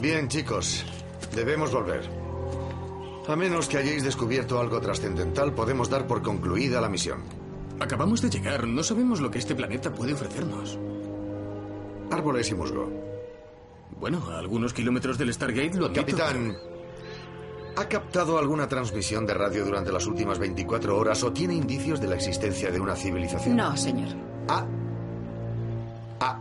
Bien, 0.00 0.28
chicos, 0.28 0.84
debemos 1.34 1.72
volver. 1.72 2.00
A 3.28 3.36
menos 3.36 3.68
que 3.68 3.78
hayáis 3.78 4.02
descubierto 4.02 4.58
algo 4.58 4.80
trascendental, 4.80 5.54
podemos 5.54 5.88
dar 5.88 6.06
por 6.06 6.22
concluida 6.22 6.80
la 6.80 6.88
misión. 6.88 7.22
Acabamos 7.78 8.20
de 8.20 8.30
llegar, 8.30 8.66
no 8.66 8.82
sabemos 8.82 9.20
lo 9.20 9.30
que 9.30 9.38
este 9.38 9.54
planeta 9.54 9.92
puede 9.92 10.14
ofrecernos. 10.14 10.78
Árboles 12.10 12.50
y 12.50 12.54
musgo. 12.54 12.90
Bueno, 13.98 14.30
a 14.30 14.38
algunos 14.38 14.72
kilómetros 14.72 15.18
del 15.18 15.32
Stargate 15.32 15.78
lo 15.78 15.86
admito. 15.86 16.00
Capitán, 16.00 16.56
¿ha 17.76 17.88
captado 17.88 18.38
alguna 18.38 18.68
transmisión 18.68 19.26
de 19.26 19.34
radio 19.34 19.64
durante 19.64 19.92
las 19.92 20.06
últimas 20.06 20.38
24 20.38 20.96
horas 20.96 21.22
o 21.22 21.32
tiene 21.32 21.54
indicios 21.54 22.00
de 22.00 22.08
la 22.08 22.16
existencia 22.16 22.70
de 22.70 22.80
una 22.80 22.96
civilización? 22.96 23.56
No, 23.56 23.76
señor. 23.76 24.08
Ah. 24.48 24.66
Ah. 26.20 26.38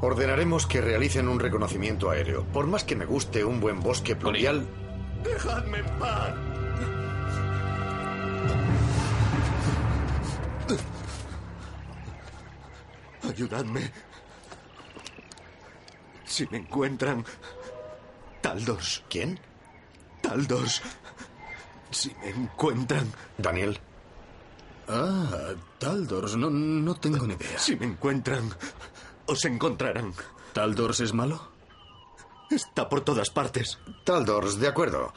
Ordenaremos 0.00 0.66
que 0.66 0.80
realicen 0.80 1.28
un 1.28 1.40
reconocimiento 1.40 2.10
aéreo. 2.10 2.44
Por 2.52 2.66
más 2.66 2.84
que 2.84 2.96
me 2.96 3.06
guste 3.06 3.44
un 3.44 3.60
buen 3.60 3.80
bosque 3.80 4.16
pluvial. 4.16 4.66
¡Dejadme 5.22 5.78
en 5.78 5.86
paz! 5.98 6.34
Ayudadme. 13.22 13.90
Si 16.24 16.46
me 16.50 16.58
encuentran. 16.58 17.24
Taldos. 18.42 19.02
¿Quién? 19.08 19.40
Taldos. 20.24 20.82
Si 21.90 22.14
me 22.20 22.30
encuentran. 22.30 23.12
Daniel. 23.36 23.78
Ah, 24.88 25.52
Taldors, 25.78 26.36
no, 26.36 26.50
no 26.50 26.94
tengo 26.94 27.26
ni 27.26 27.34
idea. 27.34 27.58
Si 27.58 27.76
me 27.76 27.86
encuentran, 27.86 28.50
os 29.26 29.44
encontrarán. 29.44 30.14
¿Taldors 30.52 31.00
es 31.00 31.12
malo? 31.12 31.52
Está 32.50 32.88
por 32.88 33.02
todas 33.02 33.30
partes. 33.30 33.78
Taldors, 34.04 34.58
de 34.58 34.68
acuerdo. 34.68 35.12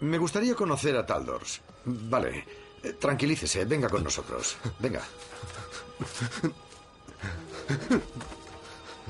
Me 0.00 0.18
gustaría 0.18 0.54
conocer 0.54 0.96
a 0.96 1.06
Taldors. 1.06 1.60
Vale. 1.84 2.46
Tranquilícese, 2.98 3.64
venga 3.64 3.88
con 3.88 4.02
nosotros. 4.02 4.56
Venga. 4.78 5.02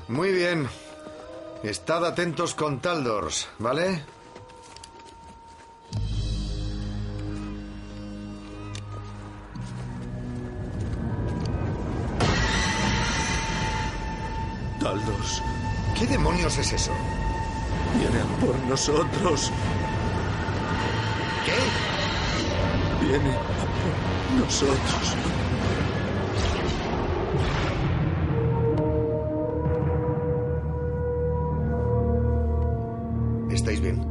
Muy 0.08 0.32
bien. 0.32 0.68
Estad 1.62 2.04
atentos 2.04 2.54
con 2.54 2.80
Taldors, 2.80 3.48
¿vale? 3.58 4.04
Taldos. 14.82 15.42
¿Qué 15.96 16.06
demonios 16.08 16.58
es 16.58 16.72
eso? 16.72 16.90
Vienen 17.96 18.26
por 18.40 18.58
nosotros. 18.68 19.52
¿Qué? 21.46 23.06
Viene 23.06 23.30
a 23.30 23.64
por 23.78 24.44
nosotros. 24.44 25.16
¿Estáis 33.52 33.80
bien? 33.80 34.04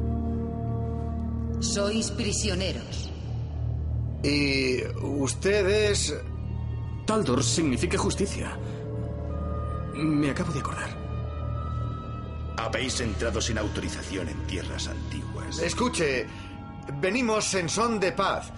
Sois 1.60 2.12
prisioneros. 2.12 3.10
Y 4.24 4.84
usted 5.04 5.92
es... 5.92 6.16
Taldors 7.06 7.46
significa 7.46 7.98
justicia. 7.98 8.58
Me 9.96 10.30
acabo 10.30 10.52
de 10.54 10.60
acordar. 10.60 10.90
Habéis 12.58 13.00
entrado 13.02 13.42
sin 13.42 13.58
autorización 13.58 14.30
en 14.30 14.48
tierras 14.48 14.88
antiguas. 14.88 15.60
Escuche, 15.60 16.28
venimos 17.00 17.54
en 17.56 17.70
son 17.70 18.00
de 18.00 18.12
paz. 18.12 18.52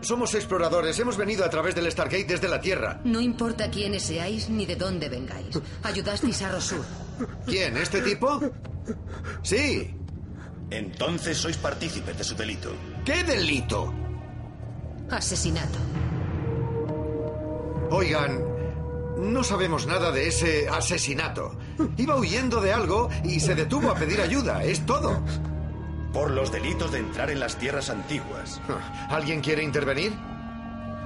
Somos 0.00 0.34
exploradores, 0.34 0.98
hemos 0.98 1.16
venido 1.18 1.44
a 1.44 1.50
través 1.50 1.74
del 1.74 1.90
Stargate 1.90 2.24
desde 2.24 2.48
la 2.48 2.58
Tierra. 2.60 3.00
No 3.04 3.20
importa 3.20 3.70
quiénes 3.70 4.04
seáis 4.04 4.48
ni 4.48 4.64
de 4.64 4.74
dónde 4.76 5.10
vengáis. 5.10 5.60
Ayudasteis 5.82 6.40
a 6.40 6.52
Rosur. 6.52 6.84
¿Quién? 7.46 7.76
¿Este 7.76 8.00
tipo? 8.00 8.40
Sí. 9.42 9.94
Entonces 10.70 11.36
sois 11.36 11.58
partícipes 11.58 12.16
de 12.16 12.24
su 12.24 12.34
delito. 12.34 12.72
¿Qué 13.04 13.22
delito? 13.24 13.92
Asesinato. 15.10 15.78
Oigan, 17.90 18.40
no 19.20 19.44
sabemos 19.44 19.86
nada 19.86 20.10
de 20.10 20.28
ese 20.28 20.68
asesinato. 20.68 21.56
Iba 21.96 22.16
huyendo 22.16 22.60
de 22.60 22.72
algo 22.72 23.08
y 23.24 23.40
se 23.40 23.54
detuvo 23.54 23.90
a 23.90 23.94
pedir 23.94 24.20
ayuda, 24.20 24.64
es 24.64 24.84
todo. 24.86 25.22
Por 26.12 26.30
los 26.32 26.50
delitos 26.50 26.90
de 26.90 26.98
entrar 26.98 27.30
en 27.30 27.40
las 27.40 27.56
tierras 27.56 27.90
antiguas. 27.90 28.60
¿Alguien 29.08 29.40
quiere 29.40 29.62
intervenir? 29.62 30.12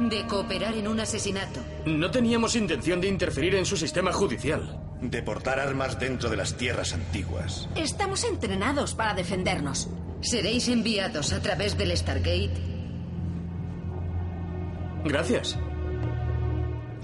De 0.00 0.26
cooperar 0.26 0.74
en 0.74 0.88
un 0.88 1.00
asesinato. 1.00 1.60
No 1.84 2.10
teníamos 2.10 2.56
intención 2.56 3.00
de 3.00 3.08
interferir 3.08 3.54
en 3.54 3.66
su 3.66 3.76
sistema 3.76 4.12
judicial. 4.12 4.80
De 5.00 5.22
portar 5.22 5.60
armas 5.60 5.98
dentro 6.00 6.30
de 6.30 6.36
las 6.36 6.56
tierras 6.56 6.94
antiguas. 6.94 7.68
Estamos 7.76 8.24
entrenados 8.24 8.94
para 8.94 9.14
defendernos. 9.14 9.88
Seréis 10.22 10.68
enviados 10.68 11.32
a 11.32 11.42
través 11.42 11.76
del 11.76 11.94
Stargate 11.96 12.74
Gracias. 15.04 15.58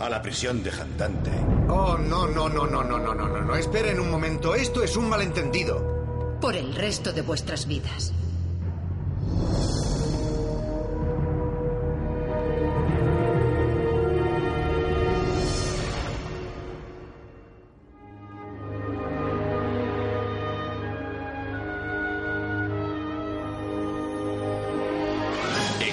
A 0.01 0.09
la 0.09 0.21
prisión 0.23 0.63
de 0.63 0.71
Jandante. 0.71 1.31
Oh, 1.69 1.97
no, 1.99 2.27
no, 2.27 2.49
no, 2.49 2.67
no, 2.67 2.83
no, 2.83 2.99
no, 2.99 3.15
no, 3.15 3.29
no, 3.29 3.41
no. 3.43 3.55
Esperen 3.57 4.01
un 4.01 4.11
momento. 4.11 4.55
Esto 4.55 4.83
es 4.83 4.97
un 4.97 5.09
malentendido. 5.09 6.39
por 6.41 6.57
el 6.57 6.75
resto 6.75 7.13
de 7.13 7.21
vuestras 7.21 7.67
vidas. 7.67 8.13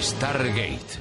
Stargate. 0.00 0.98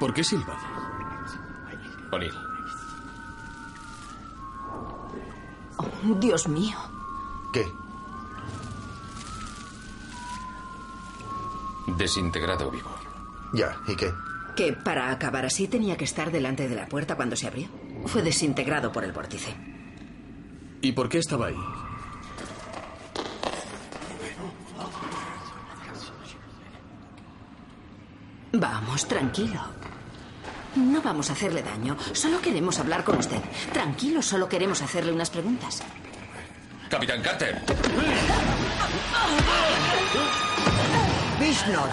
¿Por 0.00 0.14
qué 0.14 0.24
silban? 0.24 0.56
O'Neill. 2.10 2.34
Oh, 5.76 6.14
Dios 6.18 6.48
mío. 6.48 6.76
¿Qué? 7.52 7.70
Desintegrado 11.98 12.70
vivo. 12.70 12.90
Ya, 13.52 13.76
¿y 13.86 13.94
qué? 13.94 14.10
Que 14.56 14.72
para 14.72 15.10
acabar 15.10 15.44
así 15.44 15.68
tenía 15.68 15.96
que 15.98 16.04
estar 16.04 16.30
delante 16.32 16.66
de 16.68 16.74
la 16.76 16.86
puerta 16.86 17.14
cuando 17.16 17.36
se 17.36 17.46
abrió. 17.46 17.68
Fue 18.06 18.22
desintegrado 18.22 18.90
por 18.92 19.04
el 19.04 19.12
vórtice. 19.12 19.54
¿Y 20.80 20.92
por 20.92 21.10
qué 21.10 21.18
estaba 21.18 21.48
ahí? 21.48 21.56
Vamos, 28.52 29.06
tranquilo. 29.06 29.60
No 30.76 31.02
vamos 31.02 31.30
a 31.30 31.32
hacerle 31.32 31.62
daño. 31.62 31.96
Solo 32.12 32.40
queremos 32.40 32.78
hablar 32.78 33.04
con 33.04 33.18
usted. 33.18 33.40
Tranquilo, 33.72 34.22
solo 34.22 34.48
queremos 34.48 34.80
hacerle 34.82 35.12
unas 35.12 35.30
preguntas. 35.30 35.82
Capitán 36.88 37.22
Carter. 37.22 37.60
Vishnor. 41.40 41.88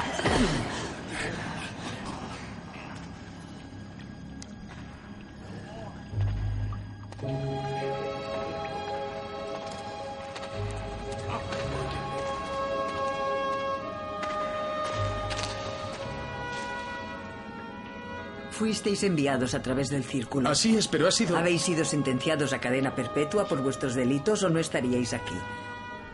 Fuisteis 18.77 19.01
enviados 19.01 19.55
a 19.55 19.63
través 19.63 19.89
del 19.89 20.03
círculo. 20.03 20.47
Así 20.47 20.77
es, 20.77 20.87
pero 20.87 21.07
ha 21.07 21.11
sido... 21.11 21.35
¿Habéis 21.35 21.63
sido 21.63 21.83
sentenciados 21.83 22.53
a 22.53 22.59
cadena 22.59 22.93
perpetua 22.93 23.47
por 23.47 23.63
vuestros 23.63 23.95
delitos 23.95 24.43
o 24.43 24.49
no 24.49 24.59
estaríais 24.59 25.15
aquí? 25.15 25.33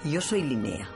Yo 0.06 0.22
soy 0.22 0.44
Linnea. 0.44 0.88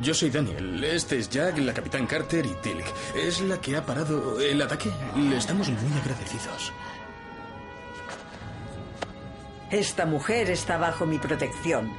Yo 0.00 0.14
soy 0.14 0.30
Daniel. 0.30 0.82
Este 0.82 1.18
es 1.18 1.28
Jack, 1.28 1.58
la 1.58 1.74
capitán 1.74 2.06
Carter 2.06 2.46
y 2.46 2.54
Tilk. 2.62 2.86
Es 3.14 3.42
la 3.42 3.60
que 3.60 3.76
ha 3.76 3.84
parado 3.84 4.40
el 4.40 4.62
ataque. 4.62 4.90
Le 5.14 5.36
estamos 5.36 5.68
muy 5.68 6.00
agradecidos. 6.00 6.72
Esta 9.70 10.06
mujer 10.06 10.48
está 10.48 10.78
bajo 10.78 11.04
mi 11.04 11.18
protección. 11.18 11.92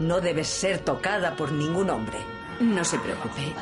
No 0.00 0.20
debes 0.20 0.48
ser 0.48 0.80
tocada 0.80 1.36
por 1.36 1.52
ningún 1.52 1.88
hombre. 1.88 2.18
No 2.58 2.84
se 2.84 2.98
preocupe. 2.98 3.52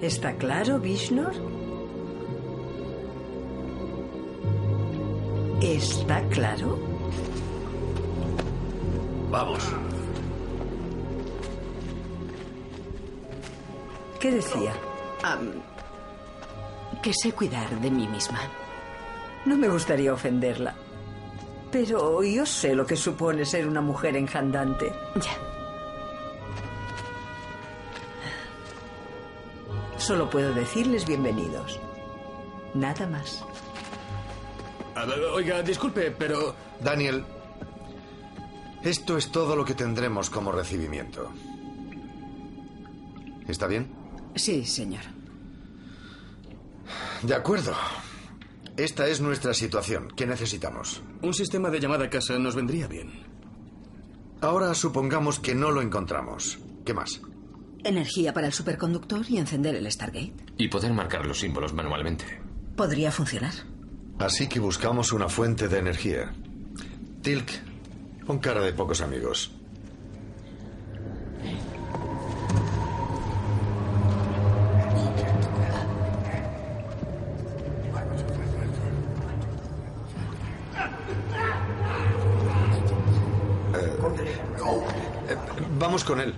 ¿Está 0.00 0.34
claro, 0.36 0.78
Vishnor? 0.78 1.63
¿Está 5.64 6.22
claro? 6.28 6.78
Vamos. 9.30 9.66
¿Qué 14.20 14.30
decía? 14.30 14.74
Am, 15.22 15.52
que 17.02 17.14
sé 17.14 17.32
cuidar 17.32 17.80
de 17.80 17.90
mí 17.90 18.06
misma. 18.06 18.40
No 19.46 19.56
me 19.56 19.70
gustaría 19.70 20.12
ofenderla. 20.12 20.74
Pero 21.72 22.22
yo 22.22 22.44
sé 22.44 22.74
lo 22.74 22.84
que 22.84 22.94
supone 22.94 23.46
ser 23.46 23.66
una 23.66 23.80
mujer 23.80 24.16
enjandante. 24.16 24.92
Ya. 25.14 25.32
Solo 29.96 30.28
puedo 30.28 30.52
decirles 30.52 31.06
bienvenidos. 31.06 31.80
Nada 32.74 33.06
más. 33.06 33.42
Oiga, 35.34 35.62
disculpe, 35.62 36.10
pero... 36.10 36.54
Daniel, 36.82 37.24
esto 38.82 39.16
es 39.16 39.30
todo 39.30 39.56
lo 39.56 39.64
que 39.64 39.74
tendremos 39.74 40.30
como 40.30 40.52
recibimiento. 40.52 41.30
¿Está 43.48 43.66
bien? 43.66 43.90
Sí, 44.34 44.64
señor. 44.64 45.02
De 47.22 47.34
acuerdo. 47.34 47.74
Esta 48.76 49.06
es 49.06 49.20
nuestra 49.20 49.54
situación. 49.54 50.08
¿Qué 50.16 50.26
necesitamos? 50.26 51.00
Un 51.22 51.32
sistema 51.32 51.70
de 51.70 51.80
llamada 51.80 52.06
a 52.06 52.10
casa 52.10 52.38
nos 52.38 52.54
vendría 52.54 52.88
bien. 52.88 53.10
Ahora 54.40 54.74
supongamos 54.74 55.38
que 55.38 55.54
no 55.54 55.70
lo 55.70 55.80
encontramos. 55.80 56.58
¿Qué 56.84 56.92
más? 56.92 57.20
Energía 57.84 58.32
para 58.32 58.48
el 58.48 58.52
superconductor 58.52 59.24
y 59.28 59.38
encender 59.38 59.74
el 59.76 59.90
Stargate. 59.90 60.34
Y 60.58 60.68
poder 60.68 60.92
marcar 60.92 61.24
los 61.24 61.38
símbolos 61.40 61.72
manualmente. 61.72 62.40
Podría 62.76 63.12
funcionar. 63.12 63.52
Así 64.24 64.48
que 64.48 64.58
buscamos 64.58 65.12
una 65.12 65.28
fuente 65.28 65.68
de 65.68 65.78
energía. 65.78 66.32
Tilk, 67.20 67.46
con 68.26 68.38
cara 68.38 68.62
de 68.62 68.72
pocos 68.72 69.02
amigos. 69.02 69.52
Eh, 85.28 85.36
vamos 85.78 86.02
con 86.02 86.20
él. 86.22 86.34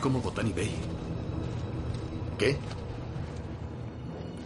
Como 0.00 0.20
Botany 0.20 0.52
Bay. 0.52 0.70
¿Qué? 2.38 2.56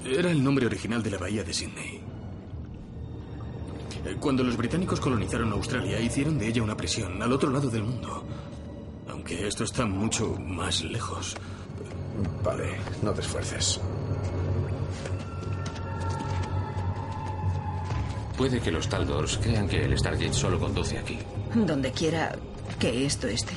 Era 0.05 0.31
el 0.31 0.43
nombre 0.43 0.67
original 0.67 1.03
de 1.03 1.11
la 1.11 1.19
bahía 1.19 1.43
de 1.43 1.55
Sydney. 1.55 2.01
Cuando 4.21 4.45
los 4.45 4.57
británicos 4.57 5.01
colonizaron 5.01 5.53
Australia, 5.53 5.99
hicieron 6.01 6.39
de 6.39 6.49
ella 6.49 6.63
una 6.63 6.77
prisión 6.77 7.23
al 7.23 7.33
otro 7.33 7.51
lado 7.51 7.71
del 7.71 7.85
mundo. 7.85 8.25
Aunque 9.09 9.47
esto 9.47 9.65
está 9.65 9.87
mucho 9.87 10.37
más 10.39 10.85
lejos. 10.85 11.37
Vale, 12.43 12.77
no 13.03 13.13
te 13.13 13.23
esfuerces. 13.23 13.81
Puede 18.37 18.61
que 18.61 18.71
los 18.71 18.89
Taldors 18.89 19.39
crean 19.39 19.69
que 19.69 19.85
el 19.85 19.97
Stargate 19.97 20.33
solo 20.33 20.59
conduce 20.59 20.99
aquí. 20.99 21.19
Donde 21.55 21.93
quiera 21.93 22.37
que 22.79 23.07
esto 23.07 23.27
esté. 23.29 23.55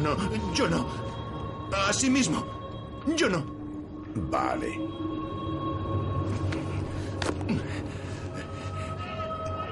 No, 0.00 0.14
no. 0.14 0.52
Yo 0.54 0.68
no. 0.68 0.86
A 1.72 1.92
sí 1.92 2.08
mismo. 2.08 2.44
Yo 3.16 3.28
no. 3.28 3.44
Vale. 4.14 4.80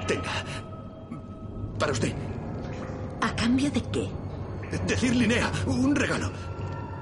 Tenga. 0.07 0.31
Para 1.79 1.91
usted. 1.91 2.13
¿A 3.21 3.35
cambio 3.35 3.69
de 3.71 3.81
qué? 3.83 4.09
Decir 4.85 5.15
Linnea, 5.15 5.51
un 5.65 5.95
regalo. 5.95 6.31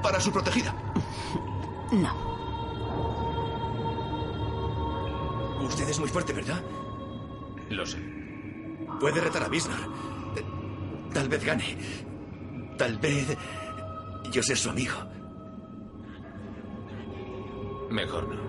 Para 0.01 0.20
su 0.20 0.32
protegida. 0.32 0.75
No. 1.91 2.25
Usted 5.65 5.89
es 5.89 6.00
muy 6.00 6.10
fuerte, 6.10 6.34
¿verdad? 6.34 6.62
Lo 7.70 7.86
sé. 7.86 7.98
Puede 9.00 9.20
retar 9.22 9.44
a 9.44 9.48
Bisnar. 9.50 9.79
Tal 11.13 11.27
vez 11.27 11.44
gane. 11.44 11.77
Tal 12.77 12.98
vez 12.98 13.38
yo 14.32 14.44
sea 14.44 14.55
su 14.55 14.70
amigo. 14.70 14.96
Mejor 17.89 18.27
no. 18.27 18.46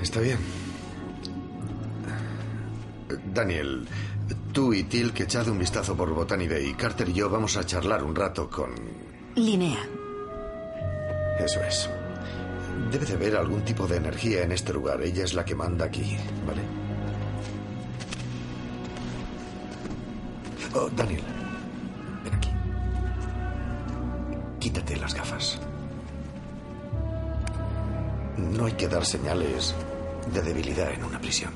Está 0.00 0.20
bien. 0.20 0.38
Daniel, 3.32 3.86
tú 4.52 4.72
y 4.72 4.84
Tilk 4.84 5.20
echad 5.20 5.48
un 5.48 5.58
vistazo 5.58 5.96
por 5.96 6.12
Botany 6.12 6.48
Bay. 6.48 6.74
Carter 6.74 7.08
y 7.08 7.12
yo 7.12 7.28
vamos 7.28 7.56
a 7.56 7.64
charlar 7.64 8.02
un 8.02 8.14
rato 8.14 8.48
con... 8.48 8.74
Linnea. 9.36 9.86
Eso 11.38 11.60
es. 11.60 11.88
Debe 12.90 13.06
de 13.06 13.14
haber 13.14 13.36
algún 13.36 13.62
tipo 13.64 13.86
de 13.86 13.96
energía 13.96 14.42
en 14.42 14.52
este 14.52 14.72
lugar. 14.72 15.00
Ella 15.02 15.24
es 15.24 15.34
la 15.34 15.44
que 15.44 15.54
manda 15.54 15.84
aquí, 15.84 16.16
¿vale? 16.46 16.62
Oh, 20.74 20.88
Daniel. 20.96 21.22
Ven 22.24 22.34
aquí. 22.34 22.50
Quítate 24.58 24.96
las 24.96 25.14
gafas. 25.14 25.60
No 28.36 28.66
hay 28.66 28.72
que 28.72 28.88
dar 28.88 29.04
señales 29.04 29.74
de 30.32 30.42
debilidad 30.42 30.92
en 30.92 31.04
una 31.04 31.20
prisión. 31.20 31.52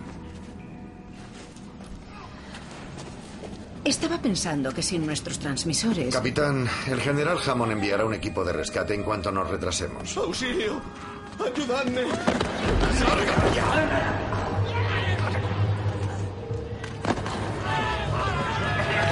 Estaba 3.85 4.19
pensando 4.19 4.73
que 4.73 4.83
sin 4.83 5.05
nuestros 5.05 5.39
transmisores... 5.39 6.15
Capitán, 6.15 6.67
el 6.87 7.01
general 7.01 7.39
Hammond 7.45 7.73
enviará 7.73 8.07
un 8.07 8.15
equipo 8.15 8.43
de 8.43 8.53
rescate 8.55 8.95
en 8.95 9.03
cuanto 9.03 9.31
nos 9.31 9.49
retrasemos. 9.49 10.17
¡Auxilio! 10.17 10.81
¡Ayudadme! 11.39 12.03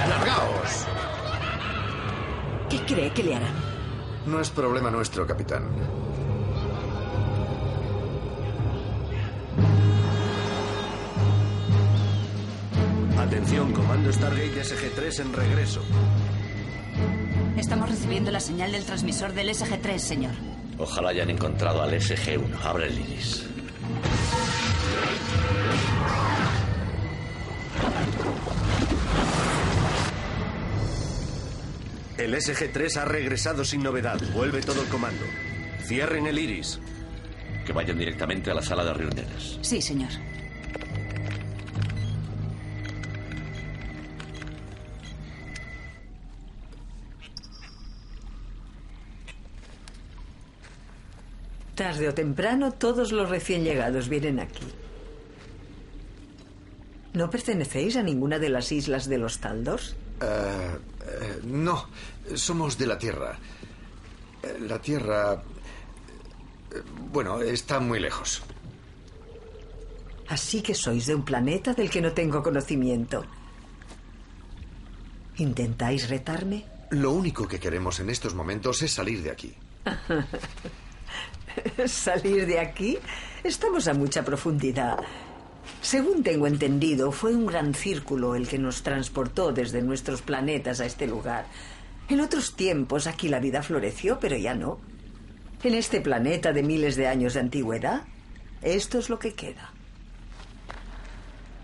¡Largaos! 0.09 0.87
¿Qué 2.69 2.79
cree 2.87 3.13
que 3.13 3.23
le 3.23 3.35
harán? 3.35 3.55
No 4.27 4.41
es 4.41 4.51
problema 4.51 4.91
nuestro, 4.91 5.27
capitán. 5.27 5.69
Atención, 13.19 13.73
Comando 13.73 14.13
Stargate 14.13 14.63
SG-3 14.63 15.21
en 15.21 15.33
regreso. 15.33 15.83
Estamos 17.57 17.89
recibiendo 17.89 18.31
la 18.31 18.41
señal 18.41 18.73
del 18.73 18.85
transmisor 18.85 19.33
del 19.33 19.49
SG-3, 19.49 19.99
señor. 19.99 20.52
Ojalá 20.83 21.11
hayan 21.11 21.31
encontrado 21.31 21.81
al 21.81 21.93
SG-1. 21.93 22.61
Abre 22.65 22.89
el 22.89 22.99
iris. 22.99 23.47
El 32.19 32.35
SG-3 32.35 32.97
ha 32.97 33.05
regresado 33.05 33.65
sin 33.65 33.85
novedad. 33.85 34.21
Vuelve 34.35 34.61
todo 34.61 34.83
el 34.83 34.89
comando. 34.89 35.25
Cierren 35.85 36.27
el 36.27 36.41
iris. 36.41 36.81
Que 37.65 37.73
vayan 37.73 37.97
directamente 37.97 38.51
a 38.51 38.55
la 38.55 38.63
sala 38.63 38.85
de 38.85 38.93
reuniones. 38.93 39.59
Sí, 39.63 39.81
señor. 39.81 40.11
Tarde 51.83 52.09
o 52.09 52.15
temprano, 52.15 52.71
todos 52.71 53.11
los 53.11 53.29
recién 53.29 53.65
llegados 53.65 54.09
vienen 54.09 54.39
aquí. 54.39 54.63
¿No 57.13 57.29
pertenecéis 57.29 57.97
a 57.97 58.05
ninguna 58.05 58.39
de 58.39 58.51
las 58.51 58.71
islas 58.71 59.09
de 59.09 59.19
los 59.19 59.41
Taldors? 59.41 59.97
Eh, 60.21 60.25
eh, 60.25 61.41
no, 61.43 61.89
somos 62.37 62.79
de 62.79 62.87
la 62.87 62.97
Tierra. 62.97 63.37
Eh, 64.45 64.59
La 64.61 64.81
Tierra... 64.81 65.43
Bueno, 67.11 67.41
está 67.43 67.81
muy 67.81 67.99
lejos. 67.99 68.45
Así 70.29 70.63
que 70.63 70.77
sois 70.77 71.07
de 71.07 71.17
un 71.17 71.25
planeta 71.25 71.75
del 71.75 71.91
que 71.91 72.01
no 72.01 72.13
tengo 72.13 72.45
conocimiento. 72.45 73.25
¿Intentáis 75.39 76.09
retarme? 76.09 76.65
Lo 76.91 77.11
único 77.11 77.49
que 77.49 77.59
queremos 77.59 77.99
en 77.99 78.09
estos 78.09 78.37
momentos 78.37 78.83
es 78.83 78.93
salir 78.93 79.21
de 79.25 79.33
aquí. 79.33 79.53
¿Salir 81.87 82.47
de 82.47 82.59
aquí? 82.59 82.99
Estamos 83.45 83.89
a 83.89 83.95
mucha 83.95 84.25
profundidad. 84.25 84.99
Según 85.81 86.23
tengo 86.23 86.47
entendido, 86.47 87.13
fue 87.13 87.35
un 87.35 87.47
gran 87.47 87.75
círculo 87.75 88.35
el 88.35 88.49
que 88.49 88.59
nos 88.59 88.83
transportó 88.83 89.53
desde 89.53 89.83
nuestros 89.83 90.23
planetas 90.23 90.81
a 90.81 90.87
este 90.87 91.07
lugar. 91.07 91.47
En 92.09 92.21
otros 92.21 92.55
tiempos 92.57 93.07
aquí 93.07 93.29
la 93.29 93.41
vida 93.41 93.63
floreció, 93.63 94.19
pero 94.21 94.37
ya 94.37 94.55
no. 94.55 94.81
En 95.63 95.75
este 95.75 96.01
planeta 96.01 96.53
de 96.53 96.63
miles 96.63 96.97
de 96.97 97.07
años 97.07 97.35
de 97.35 97.41
antigüedad, 97.41 98.03
esto 98.63 98.99
es 98.99 99.09
lo 99.09 99.19
que 99.19 99.35
queda. 99.35 99.73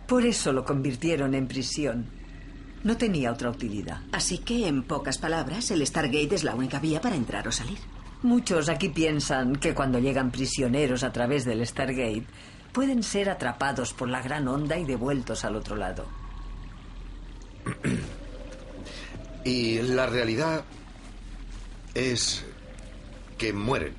Por 0.07 0.25
eso 0.25 0.53
lo 0.53 0.65
convirtieron 0.65 1.35
en 1.35 1.49
prisión. 1.49 2.07
No 2.85 2.97
tenía 2.97 3.33
otra 3.33 3.50
utilidad. 3.50 4.00
Así 4.12 4.38
que, 4.38 4.69
en 4.69 4.85
pocas 4.85 5.19
palabras, 5.19 5.71
el 5.71 5.85
Stargate 5.85 6.35
es 6.35 6.45
la 6.45 6.55
única 6.55 6.79
vía 6.79 7.00
para 7.00 7.17
entrar 7.17 7.47
o 7.47 7.53
salir. 7.53 7.79
Muchos 8.23 8.69
aquí 8.69 8.89
piensan 8.89 9.57
que 9.57 9.75
cuando 9.75 9.99
llegan 9.99 10.31
prisioneros 10.31 11.05
a 11.05 11.13
través 11.13 11.45
del 11.45 11.65
Stargate, 11.65 12.27
pueden 12.73 13.03
ser 13.03 13.31
atrapados 13.31 13.93
por 13.93 14.09
la 14.09 14.23
gran 14.23 14.49
onda 14.49 14.77
y 14.77 14.85
devueltos 14.85 15.45
al 15.45 15.57
otro 15.57 15.77
lado. 15.77 16.07
Y 19.45 19.81
la 19.83 20.07
realidad 20.07 20.65
es 21.95 22.45
que 23.37 23.53
mueren. 23.53 23.95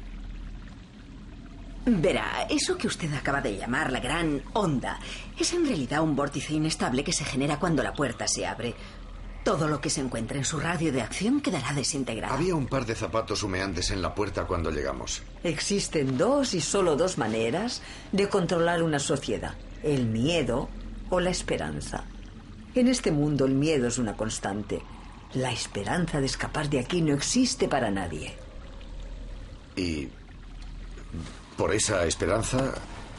Verá, 1.86 2.46
eso 2.50 2.78
que 2.78 2.88
usted 2.88 3.12
acaba 3.14 3.42
de 3.42 3.58
llamar 3.58 3.92
la 3.92 4.00
gran 4.00 4.44
onda 4.54 5.00
es 5.40 5.54
en 5.54 5.66
realidad 5.66 6.04
un 6.04 6.16
vórtice 6.16 6.54
inestable 6.54 7.04
que 7.04 7.14
se 7.14 7.26
genera 7.26 7.58
cuando 7.58 7.82
la 7.82 7.94
puerta 7.94 8.28
se 8.28 8.46
abre. 8.46 8.76
Todo 9.44 9.68
lo 9.68 9.80
que 9.80 9.90
se 9.90 10.02
encuentre 10.02 10.38
en 10.38 10.46
su 10.46 10.60
radio 10.60 10.92
de 10.92 11.02
acción 11.02 11.42
quedará 11.42 11.74
desintegrado. 11.74 12.34
Había 12.34 12.56
un 12.56 12.68
par 12.68 12.86
de 12.86 12.96
zapatos 12.96 13.42
humeantes 13.42 13.90
en 13.90 14.02
la 14.02 14.14
puerta 14.14 14.46
cuando 14.46 14.70
llegamos. 14.70 15.24
Existen 15.44 16.18
dos 16.18 16.54
y 16.54 16.62
solo 16.62 16.96
dos 16.96 17.18
maneras 17.18 17.82
de 18.12 18.28
controlar 18.28 18.84
una 18.84 19.00
sociedad. 19.00 19.56
El 19.82 20.06
miedo 20.08 20.70
o 21.10 21.20
la 21.20 21.30
esperanza. 21.30 22.04
En 22.76 22.88
este 22.88 23.12
mundo 23.12 23.46
el 23.46 23.54
miedo 23.54 23.88
es 23.88 23.98
una 23.98 24.16
constante. 24.16 24.82
La 25.34 25.52
esperanza 25.52 26.20
de 26.20 26.26
escapar 26.26 26.70
de 26.70 26.80
aquí 26.80 27.02
no 27.02 27.14
existe 27.14 27.68
para 27.68 27.90
nadie. 27.90 28.36
Y 29.76 30.10
por 31.56 31.74
esa 31.74 32.06
esperanza, 32.06 32.74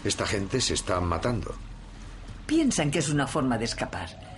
esta 0.04 0.26
gente 0.26 0.60
se 0.60 0.74
está 0.74 1.00
matando. 1.00 1.54
Piensan 2.46 2.90
que 2.90 2.98
es 2.98 3.08
una 3.08 3.26
forma 3.26 3.58
de 3.58 3.64
escapar. 3.64 4.29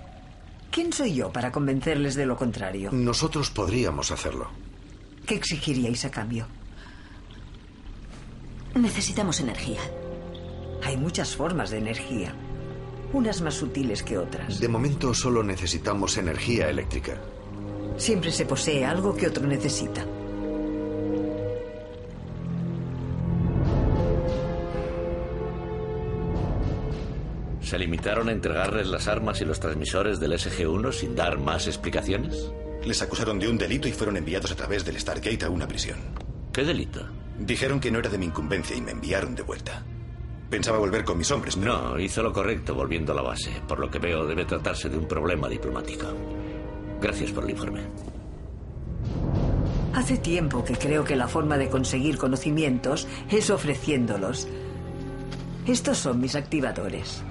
¿Quién 0.73 0.91
soy 0.91 1.13
yo 1.13 1.31
para 1.31 1.53
convencerles 1.53 2.15
de 2.15 2.25
lo 2.25 2.35
contrario? 2.35 2.91
Nosotros 2.93 3.51
podríamos 3.51 4.11
hacerlo. 4.11 4.49
¿Qué 5.27 5.35
exigiríais 5.35 6.07
a 6.07 6.11
cambio? 6.11 6.47
Necesitamos 8.75 9.39
energía. 9.41 9.81
Hay 10.83 10.97
muchas 10.97 11.37
formas 11.37 11.71
de 11.71 11.77
energía, 11.77 12.35
unas 13.13 13.43
más 13.43 13.53
sutiles 13.53 14.03
que 14.03 14.17
otras. 14.17 14.61
De 14.61 14.69
momento 14.69 15.13
solo 15.13 15.43
necesitamos 15.43 16.17
energía 16.17 16.71
eléctrica. 16.71 17.21
Siempre 17.99 18.33
se 18.33 18.47
posee 18.47 18.87
algo 18.87 19.15
que 19.15 19.27
otro 19.27 19.47
necesita. 19.47 20.07
¿Se 27.73 27.79
limitaron 27.79 28.29
a 28.29 28.33
entregarles 28.33 28.87
las 28.89 29.09
armas 29.09 29.41
y 29.41 29.47
los 29.47 29.59
transmisores 29.59 30.21
del 30.21 30.33
SG-1 30.33 30.93
sin 30.93 31.17
dar 31.17 31.39
más 31.39 31.67
explicaciones? 31.67 32.53
Les 32.85 33.01
acusaron 33.01 33.39
de 33.39 33.49
un 33.49 33.57
delito 33.57 33.89
y 33.89 33.93
fueron 33.93 34.19
enviados 34.19 34.53
a 34.53 34.57
través 34.57 34.85
del 34.85 35.01
Stargate 35.01 35.47
a 35.47 35.49
una 35.49 35.67
prisión. 35.67 35.99
¿Qué 36.53 36.65
delito? 36.65 37.01
Dijeron 37.39 37.81
que 37.81 37.91
no 37.91 38.01
era 38.01 38.11
de 38.11 38.19
mi 38.19 38.27
incumbencia 38.27 38.77
y 38.77 38.83
me 38.83 38.91
enviaron 38.91 39.35
de 39.35 39.41
vuelta. 39.41 39.83
Pensaba 40.51 40.77
volver 40.77 41.03
con 41.03 41.17
mis 41.17 41.31
hombres, 41.31 41.57
pero... 41.57 41.93
No, 41.93 41.99
hizo 41.99 42.23
lo 42.23 42.31
correcto 42.31 42.75
volviendo 42.75 43.13
a 43.13 43.15
la 43.15 43.23
base. 43.23 43.63
Por 43.67 43.79
lo 43.79 43.91
que 43.91 43.99
veo, 43.99 44.27
debe 44.27 44.45
tratarse 44.45 44.91
de 44.91 44.99
un 44.99 45.09
problema 45.09 45.49
diplomático. 45.49 46.09
Gracias 47.01 47.33
por 47.33 47.45
el 47.45 47.53
informe. 47.53 47.81
Hace 49.95 50.19
tiempo 50.19 50.63
que 50.63 50.75
creo 50.75 51.05
que 51.05 51.17
la 51.17 51.27
forma 51.27 51.57
de 51.57 51.71
conseguir 51.71 52.19
conocimientos 52.19 53.09
es 53.31 53.49
ofreciéndolos. 53.49 54.47
Estos 55.67 55.97
son 55.97 56.21
mis 56.21 56.35
activadores. 56.35 57.25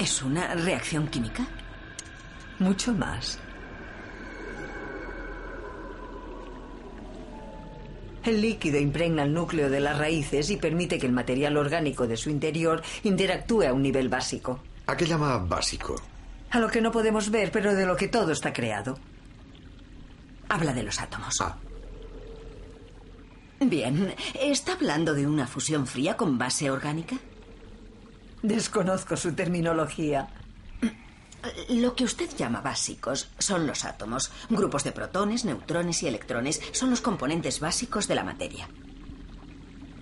¿Es 0.00 0.22
una 0.22 0.54
reacción 0.54 1.08
química? 1.08 1.46
Mucho 2.58 2.94
más. 2.94 3.38
El 8.24 8.40
líquido 8.40 8.78
impregna 8.78 9.24
el 9.24 9.34
núcleo 9.34 9.68
de 9.68 9.78
las 9.78 9.98
raíces 9.98 10.48
y 10.48 10.56
permite 10.56 10.98
que 10.98 11.04
el 11.04 11.12
material 11.12 11.58
orgánico 11.58 12.06
de 12.06 12.16
su 12.16 12.30
interior 12.30 12.82
interactúe 13.02 13.64
a 13.64 13.74
un 13.74 13.82
nivel 13.82 14.08
básico. 14.08 14.60
¿A 14.86 14.96
qué 14.96 15.04
llama 15.04 15.36
básico? 15.36 16.00
A 16.50 16.58
lo 16.58 16.68
que 16.68 16.80
no 16.80 16.90
podemos 16.90 17.30
ver, 17.30 17.52
pero 17.52 17.74
de 17.74 17.84
lo 17.84 17.94
que 17.94 18.08
todo 18.08 18.32
está 18.32 18.54
creado. 18.54 18.98
Habla 20.48 20.72
de 20.72 20.82
los 20.82 20.98
átomos. 20.98 21.38
Ah. 21.42 21.58
Bien, 23.60 24.14
¿está 24.40 24.72
hablando 24.72 25.12
de 25.12 25.26
una 25.26 25.46
fusión 25.46 25.86
fría 25.86 26.16
con 26.16 26.38
base 26.38 26.70
orgánica? 26.70 27.16
Desconozco 28.42 29.16
su 29.16 29.32
terminología. 29.34 30.28
Lo 31.68 31.94
que 31.94 32.04
usted 32.04 32.28
llama 32.36 32.60
básicos 32.60 33.30
son 33.38 33.66
los 33.66 33.84
átomos. 33.84 34.30
Grupos 34.48 34.84
de 34.84 34.92
protones, 34.92 35.44
neutrones 35.44 36.02
y 36.02 36.08
electrones 36.08 36.60
son 36.72 36.90
los 36.90 37.00
componentes 37.00 37.60
básicos 37.60 38.08
de 38.08 38.14
la 38.14 38.24
materia. 38.24 38.68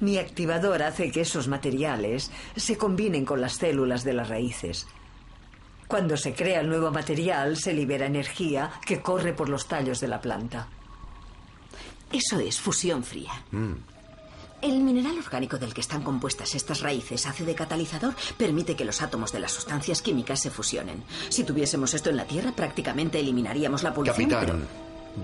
Mi 0.00 0.18
activador 0.18 0.83
hace 0.83 1.11
que 1.11 1.23
esos 1.23 1.49
materiales 1.49 2.30
se 2.54 2.76
combinen 2.76 3.25
con 3.25 3.40
las 3.40 3.54
células 3.54 4.04
de 4.04 4.12
las 4.12 4.28
raíces. 4.28 4.87
Cuando 5.88 6.16
se 6.16 6.35
crea 6.35 6.61
el 6.61 6.68
nuevo 6.68 6.90
material, 6.92 7.57
se 7.57 7.73
libera 7.73 8.07
energía 8.07 8.71
que 8.87 9.00
corre 9.00 9.33
por 9.33 9.49
los 9.49 9.66
tallos 9.66 10.00
de 10.00 10.09
la 10.09 10.21
planta. 10.21 10.68
Eso 12.12 12.38
es 12.38 12.61
fusión 12.61 13.02
fría. 13.02 13.33
El 14.61 14.81
mineral 14.81 15.17
orgánico 15.19 15.57
del 15.57 15.73
que 15.73 15.81
están 15.81 16.03
compuestas 16.03 16.55
estas 16.55 16.81
raíces 16.81 17.27
hace 17.27 17.45
de 17.45 17.55
catalizador, 17.55 18.15
permite 18.37 18.75
que 18.75 18.85
los 18.85 19.03
átomos 19.03 19.33
de 19.33 19.38
las 19.38 19.53
sustancias 19.53 20.03
químicas 20.03 20.41
se 20.41 20.50
fusionen. 20.50 21.05
Si 21.29 21.45
tuviésemos 21.45 21.95
esto 21.95 22.11
en 22.11 22.17
la 22.17 22.25
Tierra, 22.25 22.53
prácticamente 22.53 23.21
eliminaríamos 23.21 23.85
la 23.85 23.95
polución. 23.95 24.29
Capitán, 24.29 24.67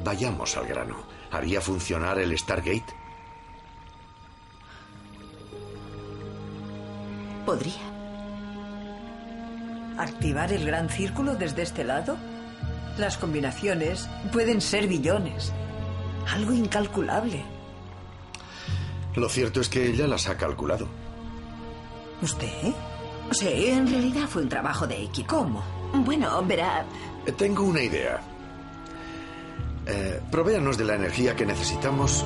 vayamos 0.05 0.57
al 0.57 0.67
grano. 0.67 1.05
¿Haría 1.33 1.61
funcionar 1.61 2.19
el 2.21 2.39
Stargate? 2.39 2.95
Podría. 7.45 7.75
¿Activar 9.99 10.53
el 10.53 10.65
gran 10.65 10.89
círculo 10.89 11.35
desde 11.35 11.63
este 11.63 11.83
lado? 11.83 12.17
Las 12.99 13.19
combinaciones 13.19 14.09
pueden 14.33 14.61
ser 14.61 14.87
billones. 14.87 15.53
Algo 16.33 16.53
incalculable. 16.53 17.54
Lo 19.17 19.29
cierto 19.29 19.61
es 19.61 19.69
que 19.69 19.87
ella 19.89 20.07
las 20.07 20.29
ha 20.29 20.37
calculado. 20.37 20.89
¿Usted? 22.23 22.73
Sí, 23.31 23.67
en 23.69 23.87
realidad 23.89 24.29
fue 24.29 24.43
un 24.43 24.49
trabajo 24.49 24.87
de 24.87 25.03
equipo. 25.05 25.37
¿Cómo? 25.37 25.63
Bueno, 26.05 26.43
verá. 26.45 26.85
Eh, 27.27 27.33
Tengo 27.33 27.63
una 27.63 27.81
idea. 27.83 28.21
Eh, 29.87 30.21
provéanos 30.31 30.77
de 30.79 30.85
la 30.85 30.95
energía 30.95 31.37
que 31.37 31.45
necesitamos 31.47 32.25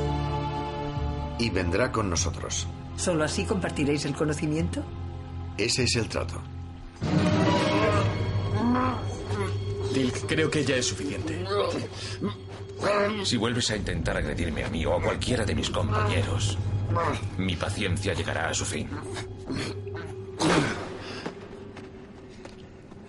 y 1.38 1.50
vendrá 1.50 1.90
con 1.92 2.08
nosotros. 2.08 2.66
¿Solo 2.96 3.24
así 3.24 3.44
compartiréis 3.44 4.04
el 4.06 4.14
conocimiento? 4.14 4.82
Ese 5.56 5.84
es 5.84 5.96
el 5.96 6.08
trato. 6.08 6.40
Tilk, 9.92 10.26
creo 10.26 10.50
que 10.50 10.64
ya 10.64 10.76
es 10.76 10.86
suficiente. 10.86 11.44
Si 13.24 13.36
vuelves 13.36 13.70
a 13.70 13.76
intentar 13.76 14.16
agredirme 14.16 14.64
a 14.64 14.68
mí 14.68 14.84
o 14.86 14.94
a 14.96 15.02
cualquiera 15.02 15.44
de 15.44 15.54
mis 15.54 15.70
compañeros, 15.70 16.56
mi 17.38 17.56
paciencia 17.56 18.14
llegará 18.14 18.48
a 18.48 18.54
su 18.54 18.64
fin. 18.64 18.88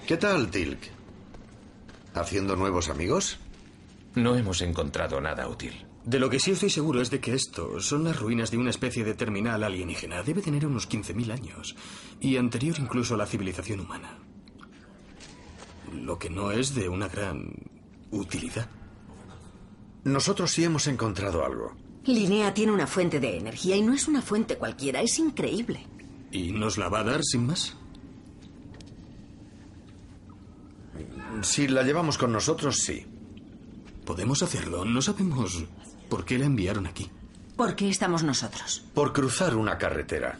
¿Qué 0.07 0.17
tal, 0.17 0.49
Tilk? 0.49 0.79
¿Haciendo 2.13 2.55
nuevos 2.55 2.89
amigos? 2.89 3.37
No 4.15 4.35
hemos 4.35 4.61
encontrado 4.61 5.21
nada 5.21 5.47
útil. 5.47 5.85
De 6.03 6.19
lo 6.19 6.29
que 6.29 6.39
sí 6.39 6.51
estoy 6.51 6.69
seguro 6.69 7.01
es 7.01 7.11
de 7.11 7.19
que 7.19 7.33
esto 7.33 7.79
son 7.79 8.03
las 8.03 8.19
ruinas 8.19 8.49
de 8.49 8.57
una 8.57 8.71
especie 8.71 9.03
de 9.03 9.13
terminal 9.13 9.63
alienígena. 9.63 10.23
Debe 10.23 10.41
tener 10.41 10.65
unos 10.65 10.89
15.000 10.89 11.31
años. 11.31 11.75
Y 12.19 12.37
anterior 12.37 12.77
incluso 12.79 13.13
a 13.13 13.17
la 13.17 13.27
civilización 13.27 13.81
humana. 13.81 14.17
Lo 15.93 16.17
que 16.17 16.29
no 16.29 16.51
es 16.51 16.73
de 16.73 16.89
una 16.89 17.07
gran 17.07 17.53
utilidad. 18.11 18.67
Nosotros 20.03 20.51
sí 20.51 20.63
hemos 20.63 20.87
encontrado 20.87 21.45
algo. 21.45 21.75
Linnea 22.05 22.53
tiene 22.53 22.71
una 22.71 22.87
fuente 22.87 23.19
de 23.19 23.37
energía 23.37 23.75
y 23.75 23.81
no 23.81 23.93
es 23.93 24.07
una 24.07 24.21
fuente 24.21 24.57
cualquiera, 24.57 25.01
es 25.01 25.19
increíble. 25.19 25.85
¿Y 26.31 26.51
nos 26.51 26.77
la 26.77 26.89
va 26.89 26.99
a 26.99 27.03
dar 27.03 27.23
sin 27.23 27.45
más? 27.45 27.75
Si 31.41 31.67
la 31.67 31.83
llevamos 31.83 32.17
con 32.17 32.31
nosotros, 32.31 32.77
sí. 32.77 33.05
Podemos 34.05 34.41
hacerlo. 34.43 34.85
No 34.85 35.01
sabemos 35.01 35.63
por 36.09 36.25
qué 36.25 36.37
la 36.37 36.45
enviaron 36.45 36.87
aquí. 36.87 37.09
¿Por 37.55 37.75
qué 37.75 37.89
estamos 37.89 38.23
nosotros? 38.23 38.83
Por 38.93 39.13
cruzar 39.13 39.55
una 39.55 39.77
carretera. 39.77 40.39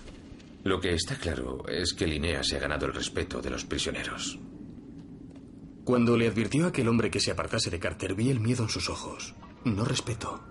Lo 0.64 0.80
que 0.82 0.94
está 0.94 1.16
claro 1.16 1.68
es 1.68 1.94
que 1.94 2.08
Linnea 2.08 2.44
se 2.44 2.58
ha 2.58 2.60
ganado 2.60 2.86
el 2.86 2.94
respeto 2.94 3.42
de 3.42 3.50
los 3.50 3.66
prisioneros. 3.66 4.40
Cuando 5.84 6.18
le 6.18 6.28
advirtió 6.28 6.66
a 6.66 6.70
aquel 6.70 6.88
hombre 6.88 7.10
que 7.10 7.20
se 7.20 7.32
apartase 7.32 7.70
de 7.70 7.80
Carter, 7.80 8.14
vi 8.14 8.30
el 8.30 8.40
miedo 8.40 8.64
en 8.64 8.70
sus 8.70 8.90
ojos. 8.90 9.34
No 9.64 9.86
respeto. 9.86 10.42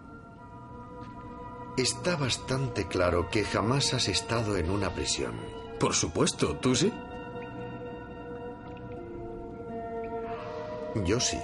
Está 1.78 2.16
bastante 2.16 2.88
claro 2.88 3.30
que 3.30 3.44
jamás 3.44 3.94
has 3.94 4.08
estado 4.08 4.56
en 4.56 4.68
una 4.68 4.92
prisión. 4.92 5.34
Por 5.78 5.94
supuesto, 5.94 6.56
¿tú 6.56 6.74
sí? 6.74 6.92
Yo 11.04 11.20
sí. 11.20 11.38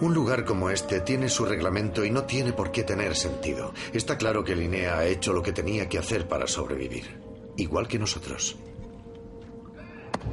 Un 0.00 0.14
lugar 0.14 0.44
como 0.44 0.70
este 0.70 1.00
tiene 1.00 1.28
su 1.28 1.44
reglamento 1.46 2.04
y 2.04 2.12
no 2.12 2.26
tiene 2.26 2.52
por 2.52 2.70
qué 2.70 2.84
tener 2.84 3.16
sentido. 3.16 3.74
Está 3.92 4.16
claro 4.16 4.44
que 4.44 4.54
Linnea 4.54 4.98
ha 4.98 5.04
hecho 5.04 5.32
lo 5.32 5.42
que 5.42 5.52
tenía 5.52 5.88
que 5.88 5.98
hacer 5.98 6.28
para 6.28 6.46
sobrevivir. 6.46 7.20
Igual 7.56 7.88
que 7.88 7.98
nosotros. 7.98 8.56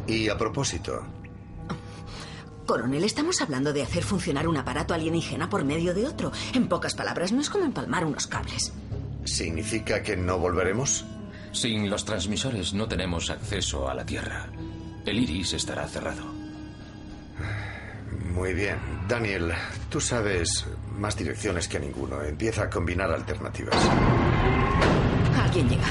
Y 0.06 0.30
a 0.30 0.38
propósito, 0.38 1.02
Coronel, 2.68 3.04
estamos 3.04 3.42
hablando 3.42 3.74
de 3.74 3.82
hacer 3.82 4.04
funcionar 4.04 4.48
un 4.48 4.58
aparato 4.58 4.94
alienígena 4.94 5.50
por 5.50 5.66
medio 5.66 5.96
de 5.96 6.06
otro. 6.06 6.32
En 6.54 6.68
pocas 6.68 6.94
palabras, 6.94 7.32
no 7.32 7.42
es 7.42 7.50
como 7.50 7.66
empalmar 7.66 8.06
unos 8.06 8.28
cables. 8.28 8.72
¿significa 9.28 10.02
que 10.02 10.18
no 10.18 10.40
volveremos? 10.40 11.06
Sin 11.52 11.90
los 11.90 12.06
transmisores 12.06 12.74
no 12.74 12.88
tenemos 12.88 13.30
acceso 13.30 13.90
a 13.90 13.94
la 13.94 14.06
Tierra. 14.06 14.48
El 15.06 15.20
iris 15.20 15.54
estará 15.54 15.88
cerrado. 15.88 16.24
Muy 18.34 18.54
bien. 18.54 18.78
Daniel, 19.08 19.52
tú 19.90 20.00
sabes 20.00 20.66
más 20.98 21.18
direcciones 21.18 21.68
que 21.68 21.80
ninguno. 21.80 22.22
Empieza 22.22 22.64
a 22.64 22.70
combinar 22.70 23.12
alternativas. 23.12 23.78
Alguien 25.42 25.70
llega. 25.70 25.88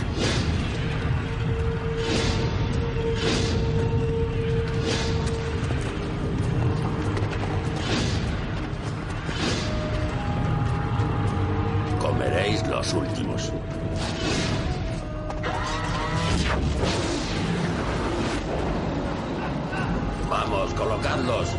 Vamos, 21.17 21.57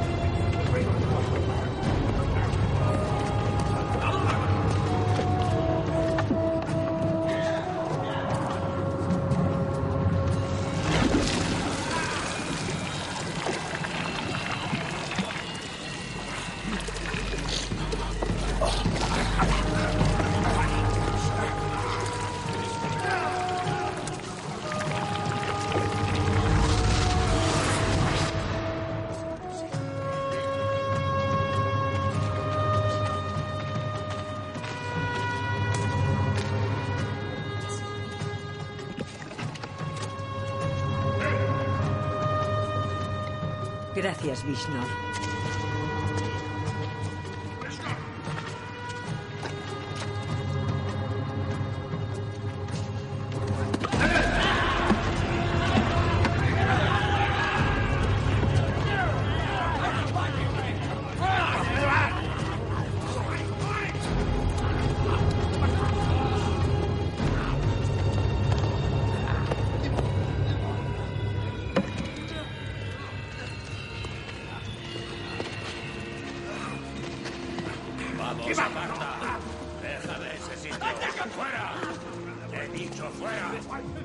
Gracias, 44.28 44.46
Vishnu. 44.46 44.97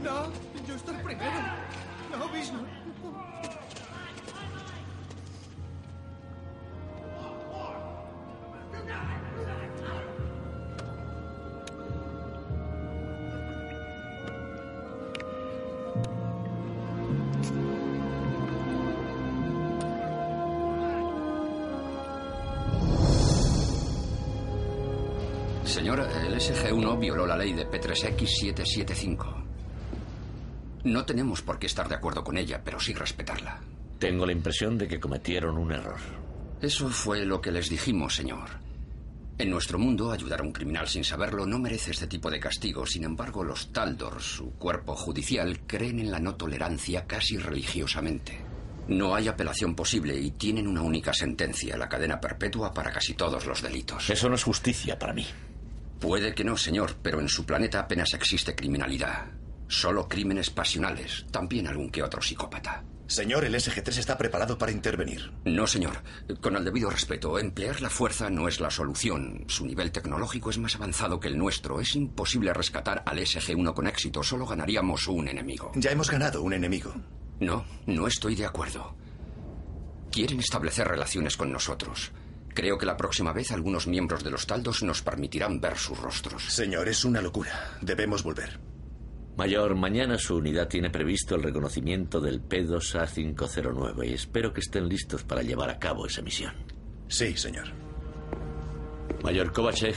No, 0.03 0.27
yo 0.67 0.75
estoy 0.75 0.97
primero. 0.97 1.31
No, 2.11 2.29
Vishnu. 2.29 2.59
Señor, 25.65 26.01
el 26.01 26.35
SG-1 26.35 26.99
violó 26.99 27.27
la 27.27 27.37
ley 27.37 27.53
de 27.53 27.67
P3X775. 27.67 29.52
No 30.85 31.05
tenemos 31.05 31.43
por 31.43 31.59
qué 31.59 31.67
estar 31.67 31.89
de 31.89 31.95
acuerdo 31.95 32.25
con 32.25 32.37
ella, 32.37 32.61
pero 32.65 32.81
sí 32.81 32.93
respetarla. 32.93 33.61
Tengo 33.99 34.27
la 34.27 34.33
impresión 34.33 34.77
de 34.77 34.89
que 34.89 34.99
cometieron 34.99 35.57
un 35.57 35.73
error. 35.73 36.01
Eso 36.61 36.89
fue 36.89 37.25
lo 37.25 37.41
que 37.41 37.53
les 37.53 37.69
dijimos, 37.69 38.17
señor. 38.17 38.49
En 39.39 39.51
nuestro 39.51 39.79
mundo, 39.79 40.13
ayudar 40.13 40.41
a 40.41 40.45
un 40.45 40.53
criminal 40.53 40.89
sin 40.89 41.05
saberlo 41.05 41.47
no 41.47 41.59
merece 41.59 41.93
este 41.93 42.07
tipo 42.07 42.31
de 42.31 42.39
castigo. 42.39 42.87
Sin 42.87 43.05
embargo, 43.05 43.43
los 43.43 43.73
Taldor, 43.73 44.21
su 44.21 44.53
cuerpo 44.53 44.95
judicial, 44.95 45.61
creen 45.67 46.01
en 46.01 46.11
la 46.11 46.19
no 46.19 46.35
tolerancia 46.35 47.07
casi 47.07 47.39
religiosamente. 47.39 48.39
No 48.89 49.15
hay 49.15 49.29
apelación 49.29 49.75
posible 49.75 50.19
y 50.19 50.33
tienen 50.33 50.67
una 50.67 50.83
única 50.83 51.15
sentencia, 51.15 51.77
la 51.77 51.89
cadena 51.89 52.21
perpetua 52.21 52.73
para 52.75 52.93
casi 52.93 53.15
todos 53.15 53.47
los 53.47 53.63
delitos. 53.63 54.11
Eso 54.11 54.29
no 54.29 54.35
es 54.35 54.43
justicia 54.43 54.99
para 54.99 55.13
mí. 55.13 55.27
Puede 56.01 56.35
que 56.35 56.45
no, 56.45 56.57
señor, 56.57 56.97
pero 57.01 57.21
en 57.21 57.29
su 57.29 57.47
planeta 57.47 57.81
apenas 57.81 58.13
existe 58.15 58.57
criminalidad. 58.57 59.27
Solo 59.73 60.07
crímenes 60.07 60.51
pasionales, 60.51 61.25
también 61.31 61.67
algún 61.67 61.91
que 61.91 62.03
otro 62.03 62.21
psicópata. 62.21 62.85
Señor, 63.07 63.47
el 63.47 63.55
SG-3 63.55 63.97
está 63.97 64.19
preparado 64.19 64.59
para 64.59 64.71
intervenir. 64.71 65.33
No, 65.47 65.67
señor. 65.67 66.03
Con 66.43 66.57
el 66.57 66.65
debido 66.65 66.91
respeto, 66.91 67.39
emplear 67.39 67.81
la 67.81 67.89
fuerza 67.89 68.29
no 68.29 68.49
es 68.49 68.61
la 68.61 68.71
solución. 68.71 69.47
Su 69.49 69.65
nivel 69.65 69.91
tecnológico 69.91 70.51
es 70.51 70.59
más 70.59 70.77
avanzado 70.77 71.19
que 71.19 71.29
el 71.29 71.39
nuestro. 71.39 71.81
Es 71.81 71.97
imposible 71.97 72.53
rescatar 72.53 73.03
al 73.07 73.19
SG-1 73.19 73.73
con 73.73 73.87
éxito. 73.87 74.23
Solo 74.23 74.45
ganaríamos 74.47 75.09
un 75.09 75.27
enemigo. 75.27 75.73
Ya 75.75 75.91
hemos 75.91 76.11
ganado 76.11 76.43
un 76.43 76.53
enemigo. 76.53 76.93
No, 77.41 77.65
no 77.87 78.07
estoy 78.07 78.35
de 78.35 78.45
acuerdo. 78.45 78.95
Quieren 80.11 80.39
establecer 80.39 80.87
relaciones 80.87 81.39
con 81.39 81.51
nosotros. 81.51 82.13
Creo 82.53 82.77
que 82.77 82.85
la 82.85 82.99
próxima 82.99 83.33
vez 83.33 83.51
algunos 83.53 83.87
miembros 83.87 84.23
de 84.23 84.33
los 84.33 84.47
taldos 84.47 84.83
nos 84.83 85.01
permitirán 85.01 85.63
ver 85.63 85.79
sus 85.79 85.99
rostros. 85.99 86.53
Señor, 86.53 86.91
es 86.91 87.07
una 87.07 87.23
locura. 87.23 87.79
Debemos 87.81 88.23
volver. 88.23 88.72
Mayor, 89.37 89.75
mañana 89.77 90.19
su 90.19 90.37
unidad 90.37 90.69
tiene 90.69 90.91
previsto 90.91 91.35
el 91.35 91.43
reconocimiento 91.43 92.21
del 92.21 92.47
P2A509 92.47 94.07
y 94.07 94.13
espero 94.13 94.53
que 94.53 94.61
estén 94.61 94.89
listos 94.89 95.25
para 95.25 95.43
llevar 95.43 95.71
a 95.71 95.79
cabo 95.79 96.07
esa 96.07 96.21
misión. 96.21 96.53
Sí, 97.09 97.35
señor. 97.37 97.69
Mayor 99.23 99.53
Kovachev, 99.53 99.95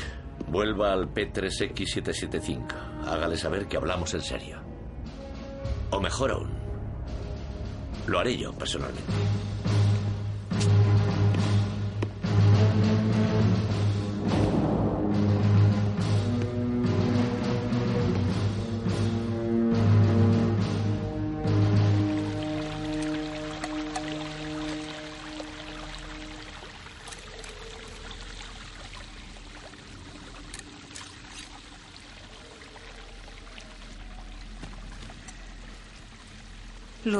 vuelva 0.47 0.93
al 0.93 1.13
P3X775. 1.13 2.65
Hágale 3.05 3.35
saber 3.35 3.67
que 3.67 3.75
hablamos 3.75 4.13
en 4.13 4.21
serio. 4.21 4.61
O 5.91 5.99
mejor 5.99 6.31
aún, 6.31 6.49
lo 8.07 8.19
haré 8.19 8.37
yo 8.37 8.53
personalmente. 8.53 9.03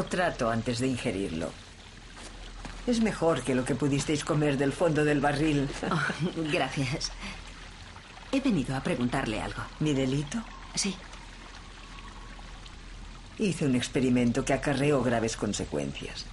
Trato 0.06 0.50
antes 0.50 0.80
de 0.80 0.88
ingerirlo. 0.88 1.52
Es 2.88 3.02
mejor 3.02 3.42
que 3.42 3.56
lo 3.56 3.66
que 3.66 3.76
pudisteis 3.76 4.24
comer 4.24 4.58
del 4.58 4.72
fondo 4.72 5.04
del 5.04 5.20
barril. 5.20 5.68
Oh, 5.92 6.52
gracias. 6.52 7.12
He 8.32 8.40
venido 8.40 8.76
a 8.76 8.82
preguntarle 8.82 9.42
algo. 9.42 9.62
¿Mi 9.80 9.94
delito? 9.94 10.38
Sí. 10.76 10.96
Hice 13.38 13.66
un 13.66 13.76
experimento 13.76 14.46
que 14.46 14.54
acarreó 14.54 15.02
graves 15.04 15.36
consecuencias. 15.36 16.26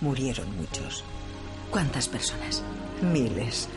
Murieron 0.00 0.54
muchos. 0.56 1.04
¿Cuántas 1.70 2.08
personas? 2.08 2.62
Miles. 3.00 3.68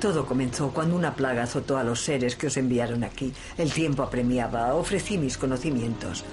Todo 0.00 0.26
comenzó 0.26 0.70
cuando 0.70 0.94
una 0.94 1.14
plaga 1.14 1.42
azotó 1.42 1.76
a 1.76 1.84
los 1.84 2.00
seres 2.00 2.36
que 2.36 2.46
os 2.46 2.56
enviaron 2.56 3.02
aquí. 3.02 3.32
El 3.56 3.72
tiempo 3.72 4.02
apremiaba. 4.02 4.74
Ofrecí 4.74 5.18
mis 5.18 5.36
conocimientos. 5.36 6.24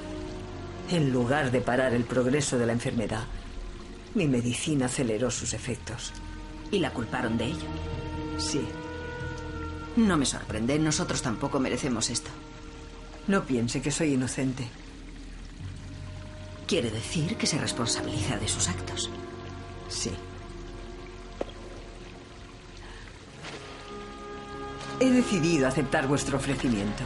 En 0.89 1.11
lugar 1.11 1.51
de 1.51 1.61
parar 1.61 1.93
el 1.93 2.03
progreso 2.03 2.57
de 2.57 2.65
la 2.65 2.73
enfermedad, 2.73 3.23
mi 4.13 4.27
medicina 4.27 4.85
aceleró 4.85 5.31
sus 5.31 5.53
efectos. 5.53 6.13
¿Y 6.71 6.79
la 6.79 6.91
culparon 6.91 7.37
de 7.37 7.45
ello? 7.45 7.67
Sí. 8.37 8.61
No 9.95 10.17
me 10.17 10.25
sorprende. 10.25 10.77
Nosotros 10.77 11.21
tampoco 11.21 11.59
merecemos 11.59 12.09
esto. 12.09 12.29
No 13.27 13.43
piense 13.45 13.81
que 13.81 13.91
soy 13.91 14.13
inocente. 14.13 14.67
Quiere 16.67 16.91
decir 16.91 17.35
que 17.37 17.47
se 17.47 17.57
responsabiliza 17.59 18.37
de 18.37 18.47
sus 18.47 18.67
actos. 18.69 19.09
Sí. 19.87 20.11
He 24.99 25.09
decidido 25.09 25.67
aceptar 25.67 26.07
vuestro 26.07 26.37
ofrecimiento. 26.37 27.03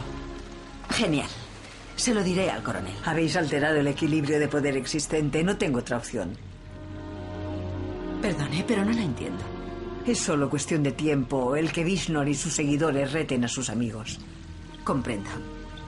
Genial. 0.90 1.28
Se 2.00 2.14
lo 2.14 2.24
diré 2.24 2.50
al 2.50 2.62
coronel. 2.62 2.94
Habéis 3.04 3.36
alterado 3.36 3.76
el 3.76 3.86
equilibrio 3.86 4.40
de 4.40 4.48
poder 4.48 4.74
existente. 4.74 5.44
No 5.44 5.58
tengo 5.58 5.80
otra 5.80 5.98
opción. 5.98 6.34
Perdone, 8.22 8.64
pero 8.66 8.86
no 8.86 8.92
la 8.92 9.02
entiendo. 9.02 9.44
Es 10.06 10.18
solo 10.18 10.48
cuestión 10.48 10.82
de 10.82 10.92
tiempo 10.92 11.56
el 11.56 11.70
que 11.70 11.84
Vishnor 11.84 12.26
y 12.26 12.34
sus 12.34 12.54
seguidores 12.54 13.12
reten 13.12 13.44
a 13.44 13.48
sus 13.48 13.68
amigos. 13.68 14.18
Comprendo. 14.82 15.28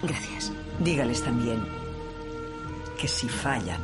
Gracias. 0.02 0.52
Dígales 0.80 1.22
también 1.22 1.64
que 2.98 3.08
si 3.08 3.26
fallan, 3.26 3.80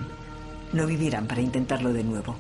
no 0.74 0.86
vivirán 0.86 1.26
para 1.26 1.40
intentarlo 1.40 1.94
de 1.94 2.04
nuevo. 2.04 2.36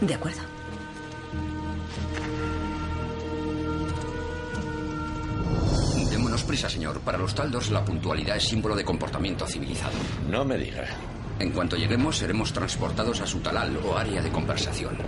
De 0.00 0.14
acuerdo. 0.14 0.51
Prisa, 6.52 6.68
señor. 6.68 7.00
Para 7.00 7.16
los 7.16 7.34
taldos, 7.34 7.70
la 7.70 7.82
puntualidad 7.82 8.36
es 8.36 8.44
símbolo 8.44 8.76
de 8.76 8.84
comportamiento 8.84 9.46
civilizado. 9.46 9.94
No 10.28 10.44
me 10.44 10.58
diga. 10.58 10.84
En 11.38 11.50
cuanto 11.50 11.76
lleguemos, 11.76 12.18
seremos 12.18 12.52
transportados 12.52 13.22
a 13.22 13.26
su 13.26 13.40
talal 13.40 13.74
o 13.82 13.96
área 13.96 14.20
de 14.20 14.28
conversación. 14.28 14.98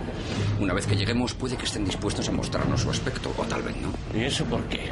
Una 0.59 0.73
vez 0.73 0.87
que 0.87 0.95
lleguemos, 0.95 1.35
puede 1.35 1.55
que 1.55 1.65
estén 1.65 1.85
dispuestos 1.85 2.27
a 2.29 2.31
mostrarnos 2.31 2.81
su 2.81 2.89
aspecto, 2.89 3.31
o 3.37 3.43
tal 3.43 3.61
vez 3.61 3.75
no. 3.77 3.93
¿Y 4.19 4.23
eso 4.23 4.43
por 4.45 4.63
qué? 4.63 4.89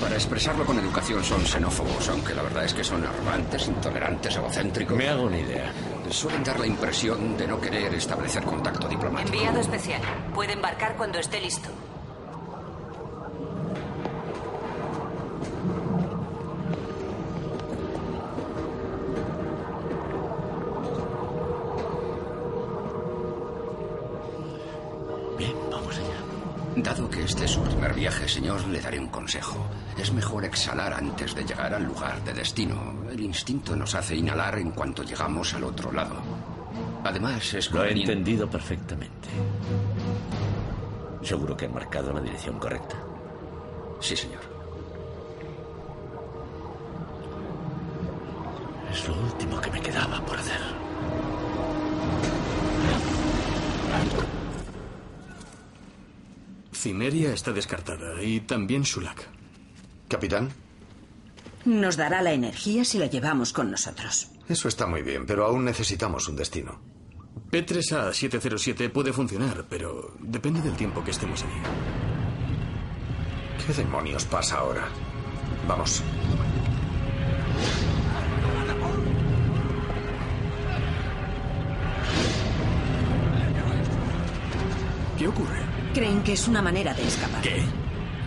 Para 0.00 0.14
expresarlo 0.14 0.64
con 0.64 0.78
educación 0.78 1.24
son 1.24 1.44
xenófobos, 1.44 2.08
aunque 2.10 2.32
la 2.32 2.42
verdad 2.42 2.64
es 2.64 2.74
que 2.74 2.84
son 2.84 3.04
arrogantes, 3.04 3.66
intolerantes, 3.66 4.36
egocéntricos. 4.36 4.96
Me 4.96 5.08
hago 5.08 5.24
una 5.24 5.40
idea. 5.40 5.72
Suelen 6.10 6.44
dar 6.44 6.60
la 6.60 6.66
impresión 6.68 7.36
de 7.36 7.48
no 7.48 7.60
querer 7.60 7.92
establecer 7.92 8.44
contacto 8.44 8.86
diplomático. 8.86 9.34
Enviado 9.34 9.58
especial. 9.58 10.00
Puede 10.32 10.52
embarcar 10.52 10.96
cuando 10.96 11.18
esté 11.18 11.40
listo. 11.40 11.68
Señor, 28.38 28.68
le 28.68 28.80
daré 28.80 29.00
un 29.00 29.08
consejo. 29.08 29.66
Es 29.98 30.12
mejor 30.12 30.44
exhalar 30.44 30.94
antes 30.94 31.34
de 31.34 31.44
llegar 31.44 31.74
al 31.74 31.82
lugar 31.82 32.22
de 32.22 32.32
destino. 32.32 32.94
El 33.10 33.20
instinto 33.20 33.74
nos 33.74 33.96
hace 33.96 34.14
inhalar 34.14 34.56
en 34.60 34.70
cuanto 34.70 35.02
llegamos 35.02 35.54
al 35.54 35.64
otro 35.64 35.90
lado. 35.90 36.14
Además, 37.02 37.52
es 37.54 37.68
Lo 37.72 37.84
he 37.84 37.90
entendido 37.90 38.48
perfectamente. 38.48 39.28
¿Seguro 41.20 41.56
que 41.56 41.66
han 41.66 41.74
marcado 41.74 42.12
la 42.12 42.20
dirección 42.20 42.60
correcta? 42.60 42.96
Sí, 43.98 44.16
señor. 44.16 44.42
Es 48.92 49.08
lo 49.08 49.14
último 49.20 49.60
que 49.60 49.70
me 49.72 49.80
quedaba 49.80 50.24
por 50.24 50.38
hacer. 50.38 50.60
Cimeria 56.78 57.32
está 57.32 57.52
descartada 57.52 58.22
y 58.22 58.38
también 58.40 58.84
Sulak. 58.84 59.26
Capitán. 60.06 60.50
Nos 61.64 61.96
dará 61.96 62.22
la 62.22 62.32
energía 62.32 62.84
si 62.84 62.98
la 62.98 63.06
llevamos 63.06 63.52
con 63.52 63.68
nosotros. 63.70 64.30
Eso 64.48 64.68
está 64.68 64.86
muy 64.86 65.02
bien, 65.02 65.26
pero 65.26 65.44
aún 65.44 65.64
necesitamos 65.64 66.28
un 66.28 66.36
destino. 66.36 66.78
P3A707 67.50 68.90
puede 68.92 69.12
funcionar, 69.12 69.66
pero 69.68 70.14
depende 70.20 70.60
del 70.62 70.76
tiempo 70.76 71.02
que 71.02 71.10
estemos 71.10 71.42
allí. 71.42 71.60
¿Qué 73.66 73.72
demonios 73.72 74.24
pasa 74.24 74.58
ahora? 74.58 74.88
Vamos. 75.66 76.02
¿Qué 85.18 85.26
ocurre? 85.26 85.77
Creen 85.94 86.22
que 86.22 86.32
es 86.32 86.46
una 86.48 86.62
manera 86.62 86.94
de 86.94 87.06
escapar. 87.06 87.40
¿Qué? 87.42 87.62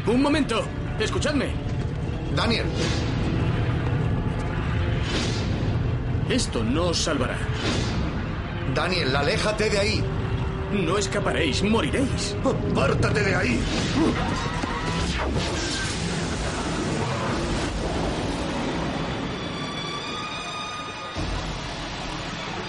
¡Un 0.08 0.22
momento! 0.22 0.64
¡Escuchadme! 1.00 1.50
Daniel. 2.36 2.66
Esto 6.30 6.64
no 6.64 6.88
os 6.88 6.98
salvará. 6.98 7.38
Daniel, 8.74 9.16
aléjate 9.16 9.70
de 9.70 9.80
ahí. 9.80 10.04
No 10.72 10.98
escaparéis, 10.98 11.62
moriréis. 11.64 12.36
¡Apártate 12.72 13.22
de 13.22 13.36
ahí! 13.36 13.60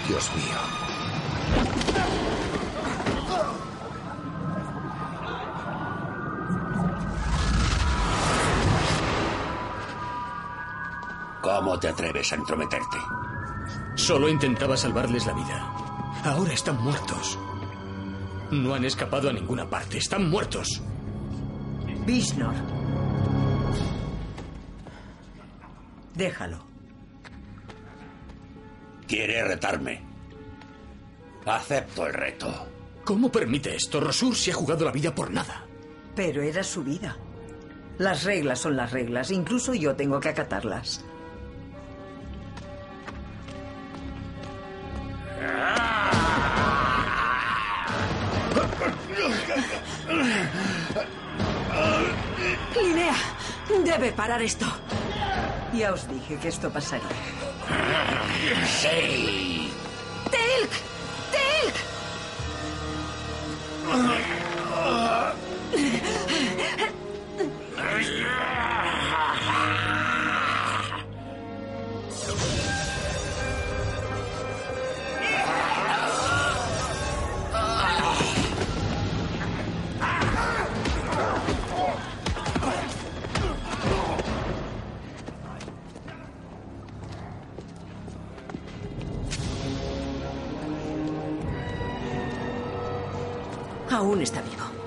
Dios 0.07 0.29
mío. 0.35 0.82
Te 11.83 11.89
atreves 11.89 12.31
a 12.31 12.35
entrometerte? 12.35 12.97
Solo 13.95 14.29
intentaba 14.29 14.77
salvarles 14.77 15.25
la 15.25 15.33
vida. 15.33 15.59
Ahora 16.23 16.53
están 16.53 16.81
muertos. 16.81 17.37
No 18.51 18.73
han 18.73 18.85
escapado 18.85 19.29
a 19.29 19.33
ninguna 19.33 19.69
parte. 19.69 19.97
Están 19.97 20.29
muertos. 20.29 20.81
Vishnor. 22.05 22.53
Déjalo. 26.13 26.63
Quiere 29.05 29.43
retarme. 29.43 30.01
Acepto 31.45 32.07
el 32.07 32.13
reto. 32.13 32.67
¿Cómo 33.03 33.29
permite 33.29 33.75
esto? 33.75 33.99
Rosur 33.99 34.37
se 34.37 34.51
ha 34.51 34.53
jugado 34.53 34.85
la 34.85 34.91
vida 34.93 35.13
por 35.13 35.31
nada. 35.31 35.65
Pero 36.15 36.41
era 36.43 36.63
su 36.63 36.81
vida. 36.81 37.17
Las 37.97 38.23
reglas 38.23 38.59
son 38.59 38.77
las 38.77 38.93
reglas. 38.93 39.31
Incluso 39.31 39.73
yo 39.73 39.97
tengo 39.97 40.21
que 40.21 40.29
acatarlas. 40.29 41.03
Debe 53.83 54.11
parar 54.11 54.41
esto. 54.41 54.65
Ya 55.73 55.93
os 55.93 56.07
dije 56.07 56.37
que 56.37 56.47
esto 56.47 56.69
pasaría. 56.69 57.07
Sí. 58.81 59.71
¡Tilk! 60.31 60.71
¡Tilk! 61.33 61.75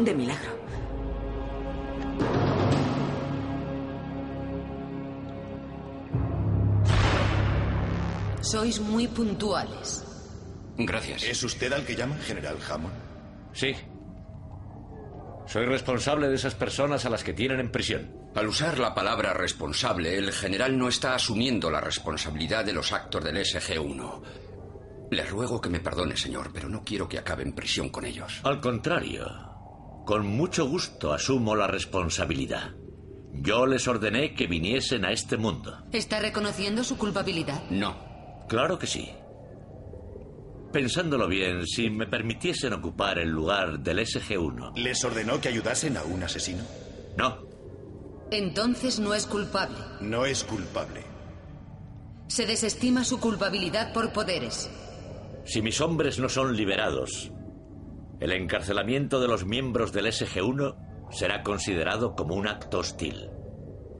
De 0.06 0.14
milagro. 0.14 0.52
Sois 8.40 8.80
muy 8.80 9.08
puntuales. 9.08 10.04
Gracias. 10.78 11.24
¿Es 11.24 11.42
usted 11.42 11.72
al 11.72 11.84
que 11.84 11.96
llama 11.96 12.16
General 12.18 12.56
Hammond? 12.70 12.94
Sí. 13.52 13.74
Soy 15.46 15.64
responsable 15.64 16.28
de 16.28 16.36
esas 16.36 16.54
personas 16.54 17.04
a 17.04 17.10
las 17.10 17.24
que 17.24 17.32
tienen 17.32 17.58
en 17.58 17.72
prisión. 17.72 18.12
Al 18.36 18.46
usar 18.46 18.78
la 18.78 18.94
palabra 18.94 19.32
responsable, 19.32 20.16
el 20.16 20.32
general 20.32 20.78
no 20.78 20.88
está 20.88 21.14
asumiendo 21.14 21.70
la 21.70 21.80
responsabilidad 21.80 22.64
de 22.64 22.74
los 22.74 22.92
actos 22.92 23.24
del 23.24 23.38
SG-1. 23.38 24.22
Le 25.10 25.24
ruego 25.24 25.60
que 25.60 25.70
me 25.70 25.80
perdone, 25.80 26.16
señor, 26.16 26.50
pero 26.52 26.68
no 26.68 26.84
quiero 26.84 27.08
que 27.08 27.18
acabe 27.18 27.42
en 27.42 27.54
prisión 27.54 27.88
con 27.88 28.04
ellos. 28.04 28.40
Al 28.44 28.60
contrario, 28.60 29.45
con 30.06 30.24
mucho 30.24 30.68
gusto 30.68 31.12
asumo 31.12 31.56
la 31.56 31.66
responsabilidad. 31.66 32.70
Yo 33.34 33.66
les 33.66 33.88
ordené 33.88 34.34
que 34.34 34.46
viniesen 34.46 35.04
a 35.04 35.10
este 35.10 35.36
mundo. 35.36 35.82
¿Está 35.90 36.20
reconociendo 36.20 36.84
su 36.84 36.96
culpabilidad? 36.96 37.68
No. 37.70 38.46
Claro 38.48 38.78
que 38.78 38.86
sí. 38.86 39.10
Pensándolo 40.72 41.26
bien, 41.26 41.66
si 41.66 41.90
me 41.90 42.06
permitiesen 42.06 42.72
ocupar 42.72 43.18
el 43.18 43.30
lugar 43.30 43.80
del 43.80 43.98
SG-1. 43.98 44.76
¿Les 44.76 45.04
ordenó 45.04 45.40
que 45.40 45.48
ayudasen 45.48 45.96
a 45.96 46.04
un 46.04 46.22
asesino? 46.22 46.62
No. 47.18 47.38
Entonces 48.30 49.00
no 49.00 49.12
es 49.12 49.26
culpable. 49.26 49.76
No 50.00 50.24
es 50.24 50.44
culpable. 50.44 51.02
Se 52.28 52.46
desestima 52.46 53.02
su 53.04 53.18
culpabilidad 53.18 53.92
por 53.92 54.12
poderes. 54.12 54.70
Si 55.44 55.62
mis 55.62 55.80
hombres 55.80 56.20
no 56.20 56.28
son 56.28 56.56
liberados, 56.56 57.32
el 58.20 58.32
encarcelamiento 58.32 59.20
de 59.20 59.28
los 59.28 59.44
miembros 59.44 59.92
del 59.92 60.06
SG-1 60.06 60.76
será 61.10 61.42
considerado 61.42 62.14
como 62.14 62.34
un 62.34 62.48
acto 62.48 62.78
hostil. 62.78 63.30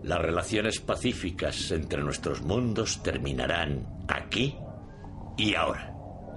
Las 0.02 0.20
relaciones 0.20 0.80
pacíficas 0.80 1.70
entre 1.70 2.02
nuestros 2.02 2.42
mundos 2.42 3.02
terminarán 3.02 3.86
aquí 4.08 4.56
y 5.36 5.54
ahora. 5.54 5.92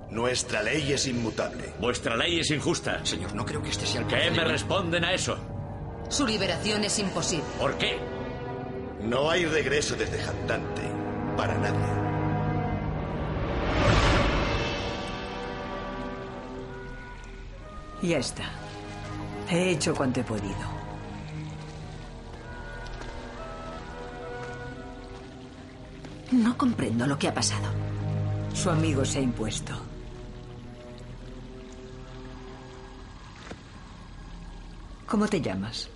Nuestra 0.10 0.64
ley 0.64 0.92
es 0.92 1.08
inmutable. 1.08 1.74
Vuestra 1.80 2.18
ley 2.18 2.40
es 2.40 2.50
injusta. 2.50 3.06
Señor, 3.06 3.36
no 3.36 3.46
creo 3.46 3.62
que 3.62 3.70
este 3.70 3.86
sea 3.86 4.02
el 4.02 4.08
¿Qué 4.08 4.32
me 4.32 4.44
responden 4.44 5.04
a 5.04 5.14
eso? 5.14 5.38
Su 6.10 6.26
liberación 6.26 6.84
es 6.84 6.98
imposible. 6.98 7.46
¿Por 7.60 7.78
qué? 7.78 7.98
No 9.04 9.30
hay 9.30 9.46
regreso 9.46 9.96
desde 9.96 10.18
Jandante 10.18 10.82
para 11.38 11.58
nadie. 11.60 12.09
Ya 18.02 18.18
está. 18.18 18.44
He 19.50 19.72
hecho 19.72 19.94
cuanto 19.94 20.22
he 20.22 20.24
podido. 20.24 20.80
No 26.32 26.58
comprendo 26.58 27.08
lo 27.08 27.18
que 27.18 27.28
ha 27.28 27.34
pasado. 27.34 27.68
Su 28.54 28.70
amigo 28.70 29.04
se 29.04 29.20
ha 29.20 29.22
impuesto. 29.22 29.74
¿Cómo 35.08 35.28
te 35.28 35.42
llamas? 35.42 35.90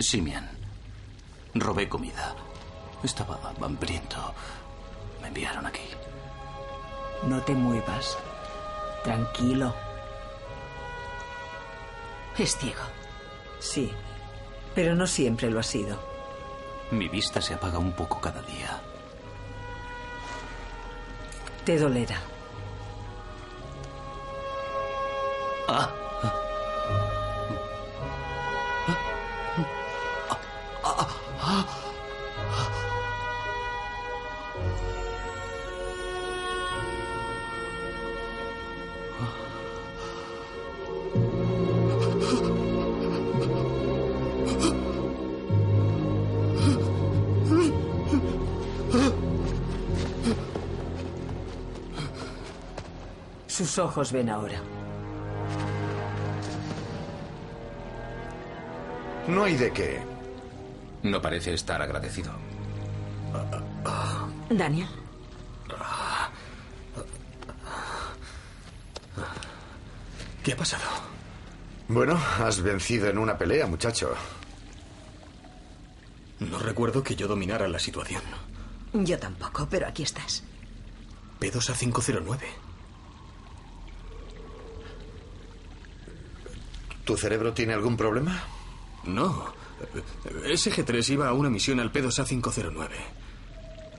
Simian. 0.00 0.48
Robé 1.54 1.88
comida. 1.88 2.34
Estaba 3.02 3.38
hambriento. 3.60 4.34
Me 5.22 5.28
enviaron 5.28 5.66
aquí. 5.66 5.88
No 7.26 7.40
te 7.42 7.54
muevas. 7.54 8.18
Tranquilo. 9.04 9.87
Es 12.38 12.56
ciego. 12.56 12.82
Sí, 13.58 13.92
pero 14.74 14.94
no 14.94 15.06
siempre 15.06 15.50
lo 15.50 15.58
ha 15.58 15.64
sido. 15.64 15.98
Mi 16.92 17.08
vista 17.08 17.40
se 17.42 17.54
apaga 17.54 17.78
un 17.78 17.92
poco 17.92 18.20
cada 18.20 18.40
día. 18.42 18.80
Te 21.64 21.78
dolerá. 21.78 22.20
Ah. 25.66 26.07
Tus 53.78 53.84
ojos 53.84 54.10
ven 54.10 54.28
ahora. 54.28 54.60
No 59.28 59.44
hay 59.44 59.54
de 59.54 59.72
qué. 59.72 60.00
No 61.04 61.22
parece 61.22 61.54
estar 61.54 61.80
agradecido. 61.80 62.32
Daniel. 64.50 64.88
¿Qué 70.42 70.54
ha 70.54 70.56
pasado? 70.56 70.82
Bueno, 71.86 72.20
has 72.40 72.60
vencido 72.60 73.08
en 73.08 73.18
una 73.18 73.38
pelea, 73.38 73.68
muchacho. 73.68 74.12
No 76.40 76.58
recuerdo 76.58 77.04
que 77.04 77.14
yo 77.14 77.28
dominara 77.28 77.68
la 77.68 77.78
situación. 77.78 78.22
Yo 78.92 79.20
tampoco, 79.20 79.68
pero 79.70 79.86
aquí 79.86 80.02
estás. 80.02 80.42
P2 81.38 81.70
a 81.70 81.74
509. 81.74 82.68
¿Tu 87.08 87.16
cerebro 87.16 87.54
tiene 87.54 87.72
algún 87.72 87.96
problema? 87.96 88.38
No. 89.04 89.54
SG3 90.44 91.08
iba 91.08 91.26
a 91.26 91.32
una 91.32 91.48
misión 91.48 91.80
al 91.80 91.90
P2 91.90 92.18
a 92.18 92.26
509. 92.26 92.96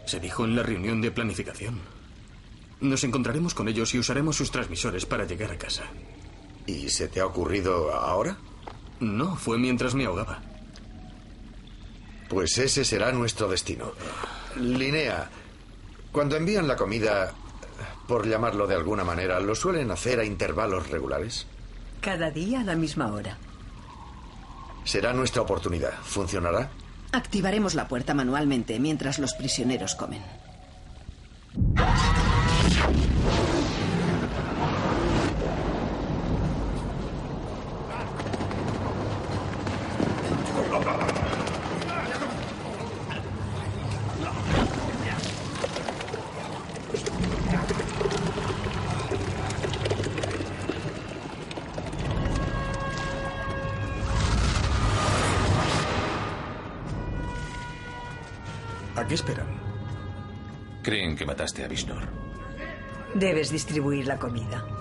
Se 0.05 0.19
dijo 0.19 0.45
en 0.45 0.55
la 0.55 0.61
reunión 0.61 1.01
de 1.01 1.09
planificación. 1.09 1.79
Nos 2.81 3.03
encontraremos 3.03 3.55
con 3.55 3.67
ellos 3.67 3.95
y 3.95 3.97
usaremos 3.97 4.35
sus 4.35 4.51
transmisores 4.51 5.07
para 5.07 5.25
llegar 5.25 5.51
a 5.51 5.57
casa. 5.57 5.85
¿Y 6.67 6.87
se 6.89 7.07
te 7.07 7.19
ha 7.19 7.25
ocurrido 7.25 7.91
ahora? 7.91 8.37
No, 8.99 9.35
fue 9.35 9.57
mientras 9.57 9.95
me 9.95 10.05
ahogaba. 10.05 10.43
Pues 12.29 12.59
ese 12.59 12.85
será 12.85 13.11
nuestro 13.11 13.49
destino. 13.49 13.93
Linea, 14.55 15.31
cuando 16.11 16.35
envían 16.35 16.67
la 16.67 16.75
comida, 16.75 17.33
por 18.07 18.27
llamarlo 18.27 18.67
de 18.67 18.75
alguna 18.75 19.03
manera, 19.03 19.39
¿lo 19.39 19.55
suelen 19.55 19.89
hacer 19.89 20.19
a 20.19 20.25
intervalos 20.25 20.91
regulares? 20.91 21.47
Cada 22.01 22.31
día 22.31 22.61
a 22.61 22.63
la 22.63 22.75
misma 22.75 23.11
hora. 23.11 23.37
Será 24.83 25.13
nuestra 25.13 25.41
oportunidad. 25.41 25.93
¿Funcionará? 26.01 26.69
Activaremos 27.11 27.75
la 27.75 27.87
puerta 27.87 28.13
manualmente 28.13 28.79
mientras 28.79 29.19
los 29.19 29.33
prisioneros 29.33 29.95
comen. 29.95 30.21
A. 61.39 61.99
Debes 63.15 63.51
distribuir 63.51 64.05
la 64.07 64.19
comida. 64.19 64.78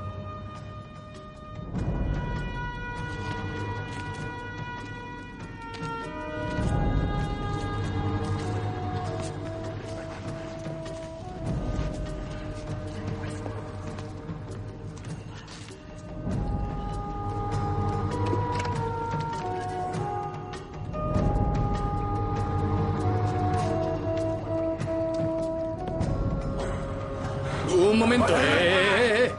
Un 27.98 28.04
momento. 28.04 28.32
Eh, 28.32 28.40
eh, 28.40 29.32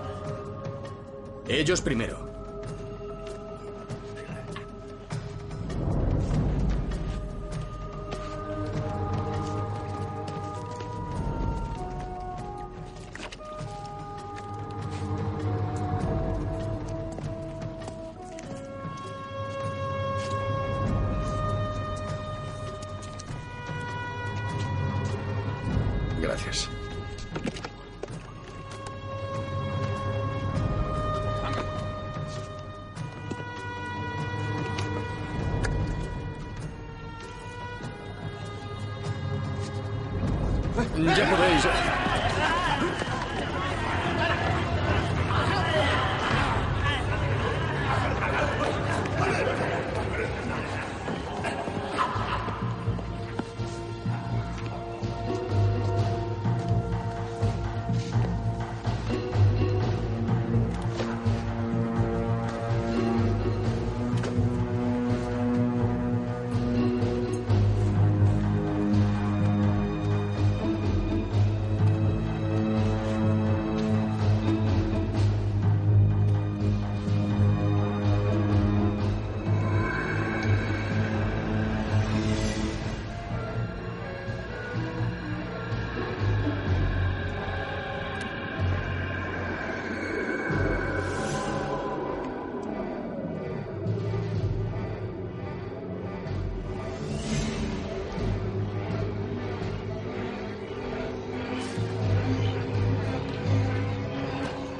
eh. 1.47 1.59
Ellos 1.59 1.79
primero. 1.79 2.28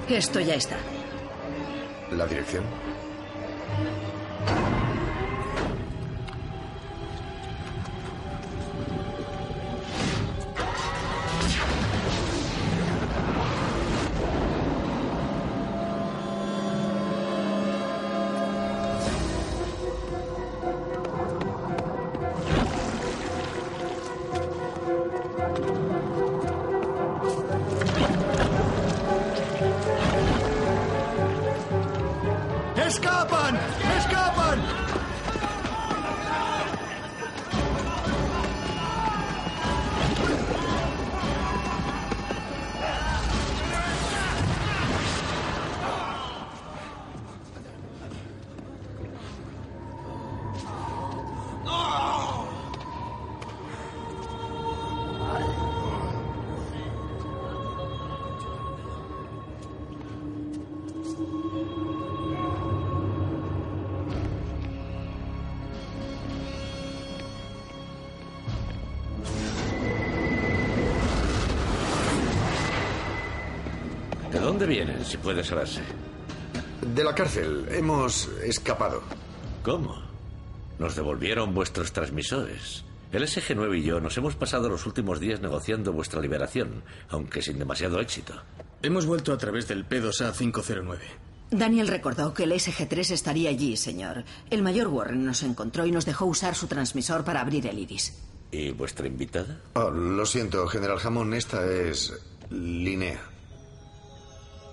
Esto 0.10 0.39
ya 0.39 0.55
está. 0.55 0.76
¿La 2.12 2.26
dirección? 2.26 2.64
Dónde 74.60 74.76
vienen, 74.76 75.05
si 75.05 75.16
puede 75.16 75.41
saberse? 75.41 75.80
De 76.93 77.01
la 77.01 77.16
cárcel. 77.16 77.66
Hemos 77.72 78.28
escapado. 78.43 79.01
¿Cómo? 79.64 79.95
Nos 80.78 80.97
devolvieron 80.97 81.53
vuestros 81.53 81.93
transmisores. 81.93 82.84
El 83.14 83.24
SG-9 83.24 83.80
y 83.80 83.84
yo 83.84 84.01
nos 84.01 84.18
hemos 84.18 84.36
pasado 84.36 84.68
los 84.68 84.86
últimos 84.86 85.22
días 85.22 85.39
negociando 85.39 85.93
vuestra 85.93 86.20
liberación, 86.20 86.84
aunque 87.07 87.41
sin 87.41 87.57
demasiado 87.57 88.01
éxito. 88.01 88.34
Hemos 88.82 89.05
vuelto 89.05 89.32
a 89.32 89.38
través 89.38 89.66
del 89.70 89.88
P2A 89.88 90.34
509. 90.38 91.05
Daniel 91.51 91.88
recordó 91.88 92.34
que 92.34 92.43
el 92.43 92.51
SG-3 92.51 93.12
estaría 93.12 93.49
allí, 93.51 93.78
señor. 93.78 94.26
El 94.49 94.62
mayor 94.62 94.88
Warren 94.88 95.26
nos 95.26 95.41
encontró 95.41 95.86
y 95.86 95.91
nos 95.93 96.05
dejó 96.05 96.26
usar 96.26 96.55
su 96.55 96.68
transmisor 96.68 97.24
para 97.24 97.39
abrir 97.39 97.66
el 97.66 97.80
iris. 97.80 98.14
¿Y 98.51 98.72
vuestra 98.72 99.07
invitada? 99.07 99.62
Oh, 99.76 99.89
lo 99.89 100.26
siento, 100.26 100.68
General 100.68 100.99
Hammond, 101.01 101.34
esta 101.36 101.66
es 101.66 102.14
Linnea. 102.49 103.38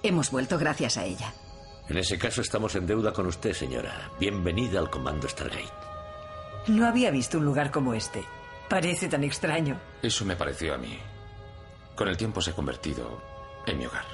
Hemos 0.07 0.31
vuelto 0.31 0.57
gracias 0.57 0.99
a 0.99 1.05
ella. 1.05 1.35
En 1.89 1.99
ese 1.99 2.17
caso 2.17 2.41
estamos 2.41 2.77
en 2.77 2.87
deuda 2.87 3.13
con 3.13 3.27
usted, 3.27 3.53
señora. 3.53 4.13
Bienvenida 4.21 4.79
al 4.79 4.89
Comando 4.89 5.29
Stargate. 5.29 5.73
No 6.69 6.87
había 6.87 7.11
visto 7.11 7.39
un 7.39 7.45
lugar 7.45 7.73
como 7.73 7.93
este. 7.93 8.23
Parece 8.69 9.09
tan 9.09 9.25
extraño. 9.25 9.81
Eso 10.03 10.25
me 10.25 10.37
pareció 10.37 10.75
a 10.75 10.79
mí. 10.79 10.97
Con 11.97 12.07
el 12.07 12.17
tiempo 12.17 12.41
se 12.41 12.53
ha 12.53 12.55
convertido 12.55 13.21
en 13.67 13.79
mi 13.79 13.87
hogar. 13.87 14.05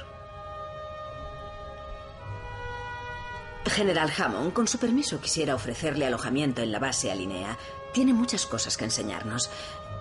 General 3.66 4.10
Hammond, 4.16 4.54
con 4.54 4.66
su 4.68 4.78
permiso 4.78 5.20
quisiera 5.20 5.54
ofrecerle 5.54 6.06
alojamiento 6.06 6.62
en 6.62 6.72
la 6.72 6.78
base 6.78 7.12
Alinea. 7.12 7.58
Tiene 7.92 8.14
muchas 8.14 8.46
cosas 8.46 8.78
que 8.78 8.84
enseñarnos. 8.84 9.50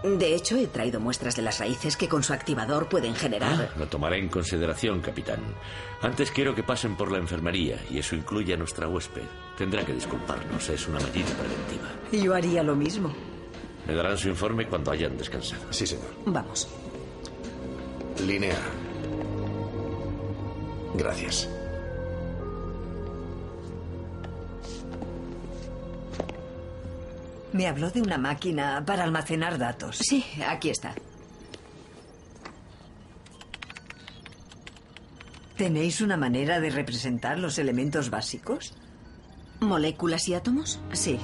De 0.03 0.33
hecho, 0.33 0.57
he 0.57 0.67
traído 0.67 0.99
muestras 0.99 1.35
de 1.35 1.43
las 1.43 1.59
raíces 1.59 1.95
que 1.95 2.09
con 2.09 2.23
su 2.23 2.33
activador 2.33 2.89
pueden 2.89 3.13
generar. 3.13 3.69
Ah, 3.71 3.77
lo 3.77 3.87
tomaré 3.87 4.17
en 4.17 4.29
consideración, 4.29 4.99
capitán. 4.99 5.39
Antes 6.01 6.31
quiero 6.31 6.55
que 6.55 6.63
pasen 6.63 6.95
por 6.95 7.11
la 7.11 7.19
enfermería 7.19 7.79
y 7.89 7.99
eso 7.99 8.15
incluye 8.15 8.53
a 8.53 8.57
nuestra 8.57 8.87
huésped. 8.87 9.21
Tendrá 9.57 9.85
que 9.85 9.93
disculparnos, 9.93 10.67
es 10.69 10.87
una 10.87 10.99
medida 10.99 11.29
preventiva. 11.35 11.89
Yo 12.11 12.33
haría 12.33 12.63
lo 12.63 12.75
mismo. 12.75 13.13
Me 13.87 13.93
darán 13.93 14.17
su 14.17 14.29
informe 14.29 14.67
cuando 14.67 14.91
hayan 14.91 15.17
descansado. 15.17 15.61
Sí, 15.71 15.85
señor. 15.85 16.07
Vamos. 16.25 16.67
Linnea. 18.25 18.57
Gracias. 20.95 21.47
Me 27.53 27.67
habló 27.67 27.89
de 27.89 28.01
una 28.01 28.17
máquina 28.17 28.83
para 28.85 29.03
almacenar 29.03 29.57
datos. 29.57 29.97
Sí, 29.97 30.25
aquí 30.47 30.69
está. 30.69 30.95
¿Tenéis 35.57 36.01
una 36.01 36.17
manera 36.17 36.59
de 36.59 36.69
representar 36.69 37.37
los 37.37 37.59
elementos 37.59 38.09
básicos? 38.09 38.73
¿Moléculas 39.59 40.27
y 40.27 40.33
átomos? 40.33 40.79
Sí. 40.93 41.19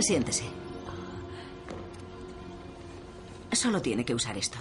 Siéntese. 0.00 0.44
Solo 3.52 3.80
tiene 3.80 4.04
que 4.04 4.14
usar 4.14 4.36
esto. 4.36 4.58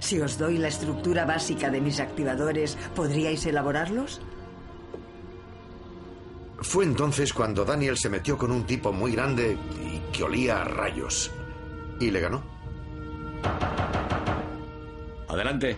Si 0.00 0.20
os 0.20 0.36
doy 0.36 0.58
la 0.58 0.68
estructura 0.68 1.24
básica 1.24 1.70
de 1.70 1.80
mis 1.80 2.00
activadores, 2.00 2.76
¿podríais 2.94 3.46
elaborarlos? 3.46 4.20
Fue 6.60 6.84
entonces 6.84 7.32
cuando 7.32 7.64
Daniel 7.64 7.96
se 7.96 8.08
metió 8.08 8.36
con 8.36 8.50
un 8.50 8.64
tipo 8.64 8.92
muy 8.92 9.12
grande 9.12 9.56
y 9.80 10.12
que 10.12 10.24
olía 10.24 10.60
a 10.60 10.64
rayos. 10.64 11.30
Y 12.00 12.10
le 12.10 12.20
ganó. 12.20 12.42
Adelante. 15.28 15.76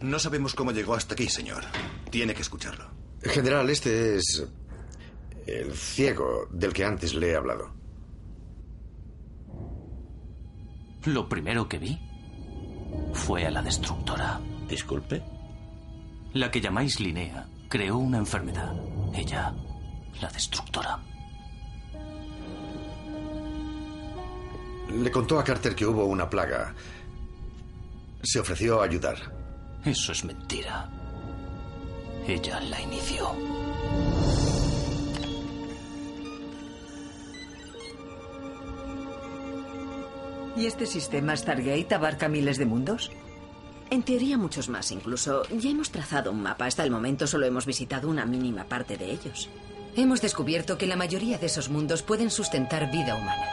No 0.00 0.18
sabemos 0.18 0.54
cómo 0.54 0.72
llegó 0.72 0.94
hasta 0.94 1.14
aquí, 1.14 1.28
señor. 1.28 1.62
Tiene 2.10 2.34
que 2.34 2.42
escucharlo. 2.42 2.86
General, 3.22 3.70
este 3.70 4.16
es 4.16 4.44
el 5.46 5.72
ciego 5.74 6.48
del 6.50 6.72
que 6.72 6.84
antes 6.84 7.14
le 7.14 7.30
he 7.30 7.36
hablado. 7.36 7.72
Lo 11.04 11.28
primero 11.28 11.68
que 11.68 11.78
vi 11.78 12.00
fue 13.12 13.46
a 13.46 13.50
la 13.50 13.62
destructora. 13.62 14.40
Disculpe. 14.68 15.22
La 16.34 16.50
que 16.50 16.60
llamáis 16.62 16.98
Linnea 16.98 17.46
creó 17.68 17.98
una 17.98 18.16
enfermedad. 18.18 18.72
Ella, 19.14 19.54
la 20.20 20.30
destructora. 20.30 20.98
Le 24.90 25.10
contó 25.10 25.38
a 25.38 25.44
Carter 25.44 25.74
que 25.74 25.86
hubo 25.86 26.06
una 26.06 26.28
plaga. 26.28 26.74
Se 28.22 28.40
ofreció 28.40 28.80
a 28.80 28.84
ayudar. 28.84 29.16
Eso 29.84 30.12
es 30.12 30.24
mentira. 30.24 30.88
Ella 32.26 32.60
la 32.60 32.80
inició. 32.80 33.32
¿Y 40.56 40.66
este 40.66 40.86
sistema 40.86 41.36
Stargate 41.36 41.94
abarca 41.94 42.28
miles 42.28 42.56
de 42.56 42.66
mundos? 42.66 43.10
En 43.92 44.02
teoría 44.04 44.38
muchos 44.38 44.70
más 44.70 44.90
incluso. 44.90 45.42
Ya 45.50 45.68
hemos 45.68 45.90
trazado 45.90 46.30
un 46.30 46.42
mapa. 46.42 46.64
Hasta 46.64 46.82
el 46.82 46.90
momento 46.90 47.26
solo 47.26 47.44
hemos 47.44 47.66
visitado 47.66 48.08
una 48.08 48.24
mínima 48.24 48.64
parte 48.64 48.96
de 48.96 49.10
ellos. 49.10 49.50
Hemos 49.94 50.22
descubierto 50.22 50.78
que 50.78 50.86
la 50.86 50.96
mayoría 50.96 51.36
de 51.36 51.44
esos 51.44 51.68
mundos 51.68 52.02
pueden 52.02 52.30
sustentar 52.30 52.90
vida 52.90 53.14
humana. 53.14 53.44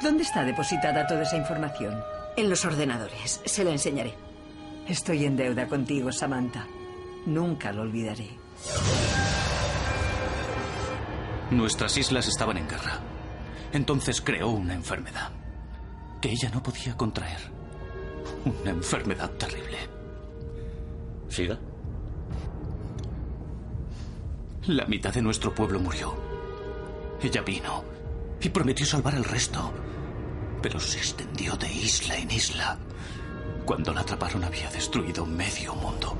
¿Dónde 0.00 0.22
está 0.22 0.44
depositada 0.44 1.08
toda 1.08 1.22
esa 1.22 1.36
información? 1.36 2.00
En 2.36 2.48
los 2.48 2.64
ordenadores. 2.64 3.40
Se 3.44 3.64
la 3.64 3.72
enseñaré. 3.72 4.14
Estoy 4.86 5.24
en 5.24 5.36
deuda 5.36 5.66
contigo, 5.66 6.12
Samantha. 6.12 6.64
Nunca 7.26 7.72
lo 7.72 7.82
olvidaré. 7.82 8.38
Nuestras 11.50 11.96
islas 11.96 12.28
estaban 12.28 12.58
en 12.58 12.68
guerra. 12.68 13.00
Entonces 13.72 14.20
creó 14.20 14.50
una 14.50 14.74
enfermedad 14.74 15.32
que 16.22 16.30
ella 16.30 16.50
no 16.50 16.62
podía 16.62 16.96
contraer. 16.96 17.65
Una 18.46 18.70
enfermedad 18.70 19.28
terrible. 19.32 19.76
¿Siga? 21.28 21.58
La 24.68 24.86
mitad 24.86 25.12
de 25.12 25.20
nuestro 25.20 25.52
pueblo 25.52 25.80
murió. 25.80 26.14
Ella 27.20 27.42
vino 27.42 27.82
y 28.40 28.48
prometió 28.48 28.86
salvar 28.86 29.16
al 29.16 29.24
resto, 29.24 29.72
pero 30.62 30.78
se 30.78 30.98
extendió 30.98 31.56
de 31.56 31.72
isla 31.72 32.16
en 32.16 32.30
isla. 32.30 32.78
Cuando 33.64 33.92
la 33.92 34.02
atraparon 34.02 34.44
había 34.44 34.70
destruido 34.70 35.26
medio 35.26 35.74
mundo. 35.74 36.16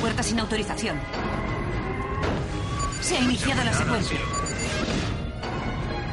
Puerta 0.00 0.22
sin 0.22 0.40
autorización. 0.40 0.98
Se 3.02 3.16
ha 3.16 3.20
iniciado 3.20 3.62
la 3.62 3.72
secuencia. 3.72 4.18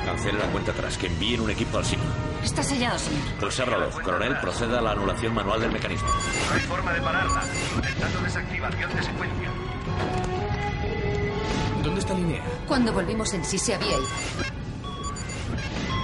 Cancele 0.06 0.40
la 0.40 0.46
cuenta 0.48 0.72
atrás, 0.72 0.98
que 0.98 1.08
envíen 1.08 1.42
un 1.42 1.50
equipo 1.50 1.78
al 1.78 1.86
sitio. 1.86 2.06
Está 2.44 2.64
sellado, 2.64 3.00
señor. 3.00 3.22
Obsérvalo. 3.44 3.90
Coronel, 4.04 4.38
proceda 4.40 4.80
a 4.80 4.82
la 4.82 4.92
anulación 4.92 5.34
manual 5.34 5.62
del 5.62 5.72
mecanismo. 5.72 6.08
No 6.08 6.56
hay 6.56 6.62
forma 6.62 6.94
de 6.94 7.02
pararla. 7.02 7.44
Intentando 7.76 8.22
desactivación 8.22 8.96
de 8.96 9.04
secuencia. 9.04 9.50
¿Dónde 11.84 12.00
está 12.00 12.14
Linnea? 12.14 12.44
Cuando 12.68 12.94
volvimos 12.94 13.34
en 13.34 13.44
sí 13.44 13.58
se 13.58 13.76
había 13.76 13.92
ido. 13.92 14.08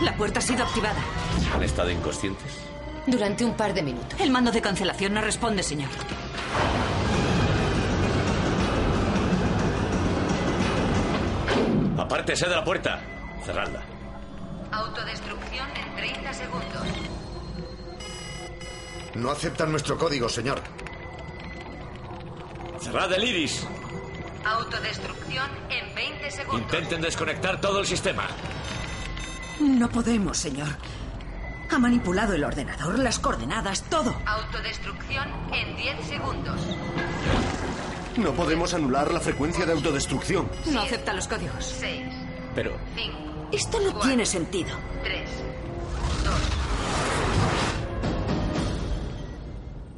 La 0.02 0.16
puerta 0.18 0.40
ha 0.40 0.42
sido 0.42 0.64
activada. 0.64 1.00
¿Han 1.54 1.64
estado 1.64 1.90
inconscientes? 1.92 2.52
Durante 3.08 3.46
un 3.46 3.54
par 3.56 3.74
de 3.74 3.84
minutos. 3.84 4.20
El 4.20 4.32
mando 4.32 4.52
de 4.52 4.62
cancelación 4.62 5.14
no 5.14 5.22
responde, 5.22 5.64
señor. 5.64 5.90
Apártese 12.14 12.48
de 12.48 12.56
la 12.56 12.64
puerta. 12.64 13.02
Cerradla. 13.44 13.82
Autodestrucción 14.72 15.68
en 15.76 15.96
30 15.96 16.34
segundos. 16.34 16.84
No 19.16 19.32
aceptan 19.32 19.72
nuestro 19.72 19.98
código, 19.98 20.30
señor. 20.30 20.62
Cerrad 22.80 23.12
el 23.14 23.24
iris. 23.24 23.66
Autodestrucción 24.46 25.50
en 25.72 25.96
20 25.96 26.30
segundos. 26.30 26.62
Intenten 26.62 27.02
desconectar 27.02 27.60
todo 27.60 27.80
el 27.80 27.88
sistema. 27.88 28.28
No 29.60 29.90
podemos, 29.90 30.38
señor. 30.38 30.70
Ha 31.72 31.80
manipulado 31.80 32.36
el 32.36 32.44
ordenador, 32.44 33.00
las 33.00 33.18
coordenadas, 33.18 33.82
todo. 33.90 34.16
Autodestrucción 34.28 35.28
en 35.52 35.76
10 35.78 36.06
segundos. 36.06 36.62
No 38.18 38.32
podemos 38.34 38.74
anular 38.74 39.12
la 39.12 39.20
frecuencia 39.20 39.66
de 39.66 39.72
autodestrucción. 39.74 40.50
No 40.72 40.82
acepta 40.82 41.14
los 41.14 41.28
códigos. 41.28 41.66
6, 41.66 42.06
Pero 42.56 42.78
5, 42.96 43.50
Esto 43.52 43.80
no 43.80 44.00
tiene 44.00 44.26
sentido. 44.26 44.76
3, 45.04 45.30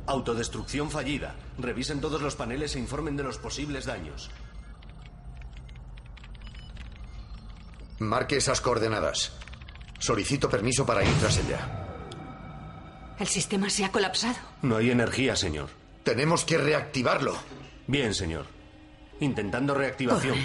autodestrucción 0.08 0.90
fallida. 0.92 1.36
Revisen 1.58 2.00
todos 2.02 2.22
los 2.22 2.36
paneles 2.36 2.76
e 2.76 2.80
informen 2.80 3.18
de 3.18 3.24
los 3.24 3.38
posibles 3.38 3.86
daños. 3.86 4.30
Marque 8.00 8.38
esas 8.38 8.62
coordenadas. 8.62 9.32
Solicito 10.00 10.50
permiso 10.50 10.86
para 10.86 11.04
ir 11.04 11.14
tras 11.20 11.38
ella. 11.38 11.82
El 13.18 13.28
sistema 13.28 13.70
se 13.70 13.86
ha 13.86 13.92
colapsado. 13.92 14.36
No 14.62 14.76
hay 14.78 14.92
energía, 14.92 15.36
señor. 15.36 15.70
Tenemos 16.04 16.44
que 16.44 16.58
reactivarlo. 16.58 17.36
Bien, 17.88 18.14
señor. 18.14 18.46
Intentando 19.20 19.74
reactivación. 19.74 20.38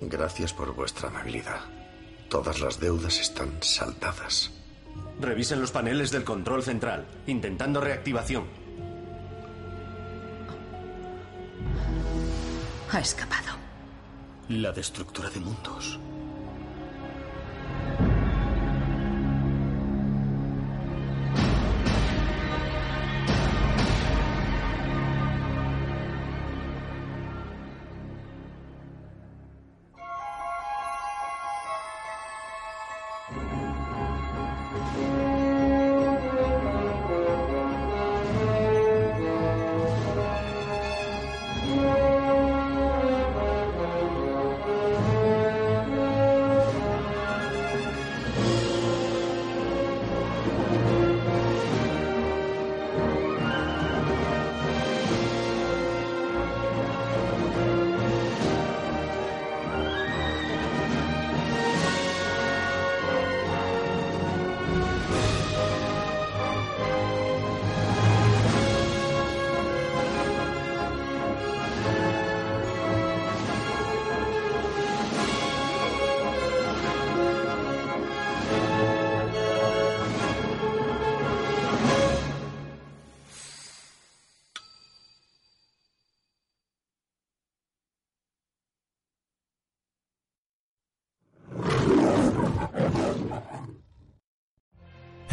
Gracias 0.00 0.52
por 0.52 0.74
vuestra 0.74 1.08
amabilidad. 1.08 1.60
Todas 2.28 2.60
las 2.60 2.78
deudas 2.78 3.18
están 3.18 3.62
saldadas. 3.62 4.52
Revisen 5.20 5.60
los 5.60 5.72
paneles 5.72 6.10
del 6.10 6.24
control 6.24 6.62
central. 6.62 7.06
Intentando 7.26 7.80
reactivación. 7.80 8.44
Ha 12.92 13.00
escapado. 13.00 13.56
La 14.48 14.72
destructura 14.72 15.30
de 15.30 15.40
mundos. 15.40 15.98